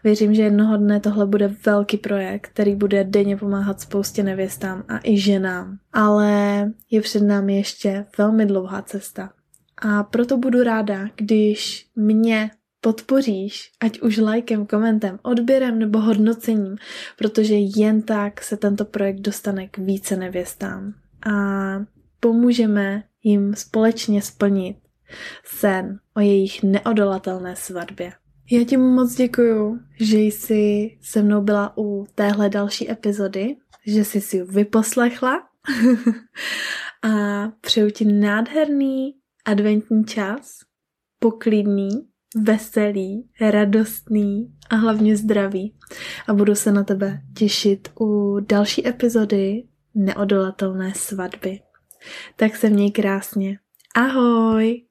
Věřím, 0.04 0.34
že 0.34 0.42
jednoho 0.42 0.76
dne 0.76 1.00
tohle 1.00 1.26
bude 1.26 1.48
velký 1.66 1.96
projekt, 1.96 2.48
který 2.48 2.74
bude 2.74 3.04
denně 3.04 3.36
pomáhat 3.36 3.80
spoustě 3.80 4.22
nevěstám 4.22 4.84
a 4.88 5.00
i 5.02 5.18
ženám. 5.18 5.78
Ale 5.92 6.72
je 6.90 7.00
před 7.00 7.22
námi 7.22 7.56
ještě 7.56 8.06
velmi 8.18 8.46
dlouhá 8.46 8.82
cesta. 8.82 9.32
A 9.76 10.02
proto 10.02 10.36
budu 10.36 10.62
ráda, 10.62 11.08
když 11.16 11.86
mě 11.96 12.50
podpoříš, 12.80 13.70
ať 13.80 14.00
už 14.00 14.18
lajkem, 14.18 14.66
komentem, 14.66 15.18
odběrem 15.22 15.78
nebo 15.78 16.00
hodnocením, 16.00 16.76
protože 17.18 17.54
jen 17.54 18.02
tak 18.02 18.42
se 18.42 18.56
tento 18.56 18.84
projekt 18.84 19.20
dostane 19.20 19.68
k 19.68 19.78
více 19.78 20.16
nevěstám. 20.16 20.94
A 21.26 21.32
pomůžeme 22.20 23.02
jim 23.24 23.54
společně 23.54 24.22
splnit 24.22 24.76
sen 25.44 25.98
o 26.16 26.20
jejich 26.20 26.62
neodolatelné 26.62 27.56
svatbě. 27.56 28.12
Já 28.50 28.64
ti 28.64 28.76
moc 28.76 29.14
děkuju, 29.14 29.80
že 30.00 30.18
jsi 30.18 30.90
se 31.00 31.22
mnou 31.22 31.40
byla 31.40 31.78
u 31.78 32.06
téhle 32.14 32.48
další 32.48 32.90
epizody, 32.90 33.56
že 33.86 34.04
jsi 34.04 34.20
si 34.20 34.36
ji 34.36 34.42
vyposlechla 34.42 35.48
a 37.02 37.48
přeju 37.60 37.90
ti 37.90 38.04
nádherný 38.04 39.14
adventní 39.44 40.04
čas, 40.04 40.58
poklidný, 41.18 41.88
veselý, 42.36 43.28
radostný 43.40 44.54
a 44.70 44.76
hlavně 44.76 45.16
zdravý. 45.16 45.74
A 46.28 46.34
budu 46.34 46.54
se 46.54 46.72
na 46.72 46.84
tebe 46.84 47.20
těšit 47.38 47.88
u 48.00 48.40
další 48.40 48.88
epizody 48.88 49.64
Neodolatelné 49.94 50.92
svatby. 50.94 51.60
Tak 52.36 52.56
se 52.56 52.70
měj 52.70 52.90
krásně. 52.90 53.58
Ahoj! 53.94 54.82